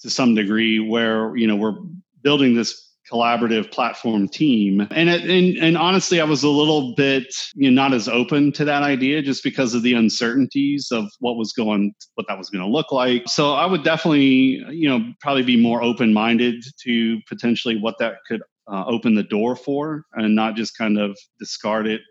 to 0.00 0.08
some 0.08 0.34
degree 0.34 0.78
where 0.78 1.36
you 1.36 1.46
know 1.46 1.56
we're 1.56 1.76
building 2.22 2.54
this 2.54 2.90
collaborative 3.10 3.70
platform 3.70 4.28
team. 4.28 4.86
And, 4.90 5.08
it, 5.08 5.22
and 5.28 5.56
and 5.58 5.76
honestly, 5.76 6.20
I 6.20 6.24
was 6.24 6.42
a 6.42 6.48
little 6.48 6.94
bit 6.94 7.26
you 7.54 7.70
know, 7.70 7.82
not 7.82 7.92
as 7.92 8.08
open 8.08 8.52
to 8.52 8.64
that 8.64 8.82
idea 8.82 9.22
just 9.22 9.42
because 9.42 9.74
of 9.74 9.82
the 9.82 9.94
uncertainties 9.94 10.88
of 10.92 11.06
what 11.18 11.36
was 11.36 11.52
going, 11.52 11.92
what 12.14 12.26
that 12.28 12.38
was 12.38 12.50
going 12.50 12.64
to 12.64 12.70
look 12.70 12.92
like. 12.92 13.24
So 13.26 13.54
I 13.54 13.66
would 13.66 13.82
definitely, 13.82 14.62
you 14.70 14.88
know, 14.88 15.12
probably 15.20 15.42
be 15.42 15.60
more 15.60 15.82
open 15.82 16.12
minded 16.12 16.62
to 16.84 17.18
potentially 17.28 17.78
what 17.78 17.96
that 17.98 18.16
could 18.28 18.42
uh, 18.72 18.84
open 18.86 19.14
the 19.14 19.24
door 19.24 19.56
for, 19.56 20.04
and 20.12 20.36
not 20.36 20.54
just 20.54 20.78
kind 20.78 20.98
of 20.98 21.18
discard 21.40 21.86
it. 21.86 22.02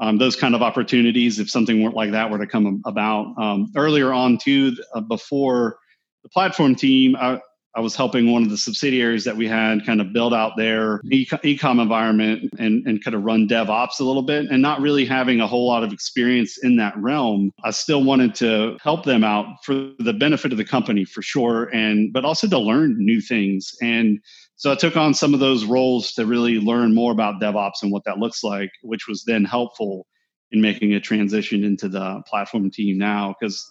Um, 0.00 0.18
those 0.18 0.34
kind 0.34 0.54
of 0.54 0.62
opportunities, 0.62 1.38
if 1.38 1.50
something 1.50 1.82
weren't 1.82 1.96
like 1.96 2.12
that 2.12 2.30
were 2.30 2.38
to 2.38 2.46
come 2.46 2.82
about 2.86 3.34
um, 3.38 3.70
earlier 3.76 4.12
on, 4.12 4.38
too, 4.38 4.74
uh, 4.94 5.00
before 5.00 5.78
the 6.22 6.28
platform 6.30 6.74
team, 6.74 7.16
I, 7.16 7.40
I 7.76 7.80
was 7.80 7.94
helping 7.94 8.32
one 8.32 8.42
of 8.42 8.50
the 8.50 8.56
subsidiaries 8.56 9.24
that 9.24 9.36
we 9.36 9.46
had 9.46 9.86
kind 9.86 10.00
of 10.00 10.12
build 10.12 10.34
out 10.34 10.56
their 10.56 11.00
e- 11.12 11.56
com 11.56 11.78
environment 11.78 12.50
and, 12.58 12.84
and 12.84 13.02
kind 13.04 13.14
of 13.14 13.22
run 13.22 13.46
DevOps 13.46 14.00
a 14.00 14.04
little 14.04 14.22
bit 14.22 14.50
and 14.50 14.60
not 14.60 14.80
really 14.80 15.04
having 15.04 15.40
a 15.40 15.46
whole 15.46 15.68
lot 15.68 15.84
of 15.84 15.92
experience 15.92 16.58
in 16.64 16.76
that 16.78 16.96
realm. 16.96 17.52
I 17.62 17.70
still 17.70 18.02
wanted 18.02 18.34
to 18.36 18.76
help 18.82 19.04
them 19.04 19.22
out 19.22 19.64
for 19.64 19.92
the 20.00 20.12
benefit 20.12 20.50
of 20.50 20.58
the 20.58 20.64
company 20.64 21.04
for 21.04 21.22
sure. 21.22 21.70
And, 21.72 22.12
but 22.12 22.24
also 22.24 22.48
to 22.48 22.58
learn 22.58 22.96
new 22.98 23.20
things. 23.20 23.72
And 23.80 24.18
so 24.60 24.70
I 24.70 24.74
took 24.74 24.94
on 24.94 25.14
some 25.14 25.32
of 25.32 25.40
those 25.40 25.64
roles 25.64 26.12
to 26.12 26.26
really 26.26 26.60
learn 26.60 26.94
more 26.94 27.12
about 27.12 27.40
DevOps 27.40 27.82
and 27.82 27.90
what 27.90 28.04
that 28.04 28.18
looks 28.18 28.44
like, 28.44 28.70
which 28.82 29.08
was 29.08 29.24
then 29.24 29.42
helpful 29.42 30.06
in 30.52 30.60
making 30.60 30.92
a 30.92 31.00
transition 31.00 31.64
into 31.64 31.88
the 31.88 32.22
platform 32.26 32.70
team 32.70 32.98
now 32.98 33.34
because 33.40 33.66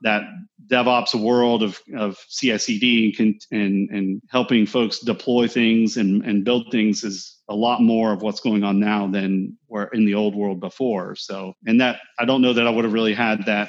that 0.00 0.24
DevOps 0.66 1.14
world 1.14 1.62
of, 1.62 1.80
of 1.96 2.18
CI/CD 2.28 3.14
and, 3.16 3.40
and 3.52 3.90
and 3.90 4.22
helping 4.28 4.66
folks 4.66 4.98
deploy 4.98 5.46
things 5.46 5.96
and, 5.96 6.24
and 6.24 6.44
build 6.44 6.66
things 6.72 7.04
is 7.04 7.38
a 7.48 7.54
lot 7.54 7.80
more 7.80 8.12
of 8.12 8.22
what's 8.22 8.40
going 8.40 8.64
on 8.64 8.80
now 8.80 9.06
than 9.06 9.56
where 9.68 9.84
in 9.92 10.04
the 10.04 10.14
old 10.14 10.34
world 10.34 10.58
before. 10.58 11.14
So, 11.14 11.54
and 11.64 11.80
that 11.80 12.00
I 12.18 12.24
don't 12.24 12.42
know 12.42 12.54
that 12.54 12.66
I 12.66 12.70
would 12.70 12.84
have 12.84 12.92
really 12.92 13.14
had 13.14 13.46
that 13.46 13.68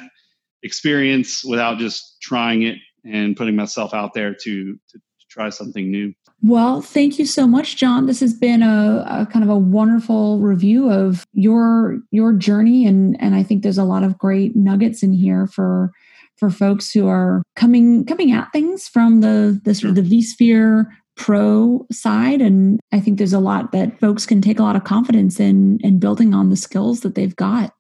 experience 0.64 1.46
without 1.46 1.78
just 1.78 2.18
trying 2.24 2.64
it 2.64 2.78
and 3.06 3.38
putting 3.38 3.56
myself 3.56 3.94
out 3.94 4.16
there 4.16 4.34
to, 4.34 4.80
to 4.90 5.00
try 5.36 5.50
something 5.50 5.92
new. 5.92 6.14
Well, 6.42 6.82
thank 6.82 7.20
you 7.20 7.26
so 7.26 7.46
much, 7.46 7.76
John. 7.76 8.06
This 8.06 8.22
has 8.22 8.34
been 8.34 8.64
a, 8.64 9.06
a, 9.08 9.26
kind 9.26 9.44
of 9.44 9.50
a 9.50 9.58
wonderful 9.58 10.40
review 10.40 10.90
of 10.90 11.26
your 11.34 12.00
your 12.12 12.34
journey, 12.34 12.86
and 12.86 13.20
and 13.22 13.36
I 13.36 13.44
think 13.44 13.62
there's 13.62 13.78
a 13.78 13.84
lot 13.84 14.04
of 14.04 14.18
great 14.18 14.56
nuggets 14.56 15.04
in 15.04 15.14
here 15.14 15.48
for 15.48 15.92
for 16.38 16.50
folks 16.50 16.92
who 16.92 17.08
are 17.08 17.44
coming 17.56 18.06
coming 18.06 18.32
at 18.32 18.52
things 18.52 18.88
from 18.88 19.22
the 19.22 19.60
the 19.64 19.88
of 19.88 19.96
the 19.96 20.02
vSphere 20.02 20.86
pro 21.16 21.86
side 21.94 22.42
and 22.42 22.78
i 22.92 23.00
think 23.00 23.18
there's 23.18 23.32
a 23.32 23.40
lot 23.40 23.72
that 23.72 23.98
folks 24.02 24.26
can 24.26 24.42
take 24.42 24.60
a 24.60 24.62
lot 24.62 24.76
of 24.76 24.84
confidence 24.84 25.40
in 25.40 25.80
in 25.82 25.98
building 25.98 26.34
on 26.34 26.50
the 26.50 26.58
skills 26.58 27.00
that 27.00 27.16
they've 27.16 27.38
got 27.38 27.72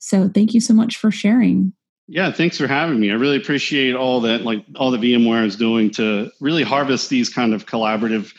so 0.00 0.28
thank 0.28 0.54
you 0.54 0.60
so 0.60 0.74
much 0.74 0.96
for 0.96 1.12
sharing 1.12 1.72
yeah 2.10 2.30
thanks 2.32 2.58
for 2.58 2.66
having 2.66 2.98
me 2.98 3.10
i 3.10 3.14
really 3.14 3.36
appreciate 3.36 3.94
all 3.94 4.20
that 4.20 4.42
like 4.42 4.64
all 4.76 4.90
the 4.90 4.98
vmware 4.98 5.44
is 5.44 5.56
doing 5.56 5.90
to 5.90 6.30
really 6.40 6.62
harvest 6.62 7.08
these 7.08 7.28
kind 7.28 7.54
of 7.54 7.66
collaborative 7.66 8.34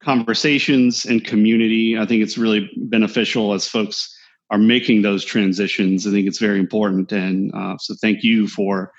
conversations 0.00 1.04
and 1.04 1.24
community 1.24 1.98
i 1.98 2.06
think 2.06 2.22
it's 2.22 2.38
really 2.38 2.70
beneficial 2.76 3.52
as 3.52 3.66
folks 3.66 4.16
are 4.50 4.58
making 4.58 5.02
those 5.02 5.24
transitions 5.24 6.06
i 6.06 6.10
think 6.10 6.26
it's 6.26 6.38
very 6.38 6.60
important 6.60 7.10
and 7.10 7.52
uh, 7.54 7.76
so 7.78 7.94
thank 8.00 8.22
you 8.22 8.46
for 8.46 8.92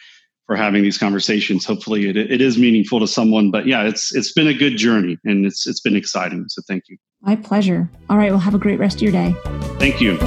for 0.47 0.55
having 0.55 0.81
these 0.81 0.97
conversations. 0.97 1.65
Hopefully, 1.65 2.07
it, 2.09 2.15
it 2.15 2.39
is 2.41 2.57
meaningful 2.57 3.01
to 3.01 3.07
someone. 3.07 3.51
But 3.51 3.67
yeah, 3.67 3.83
it's 3.83 4.15
it's 4.15 4.31
been 4.31 4.47
a 4.47 4.53
good 4.53 4.77
journey 4.77 5.19
and 5.25 5.45
it's 5.45 5.67
it's 5.67 5.81
been 5.81 5.95
exciting. 5.95 6.45
So 6.47 6.61
thank 6.67 6.85
you. 6.87 6.97
My 7.21 7.35
pleasure. 7.35 7.89
All 8.09 8.17
right. 8.17 8.31
Well, 8.31 8.39
have 8.39 8.55
a 8.55 8.59
great 8.59 8.79
rest 8.79 8.97
of 8.97 9.01
your 9.01 9.11
day. 9.11 9.35
Thank 9.77 9.99
you. 9.99 10.17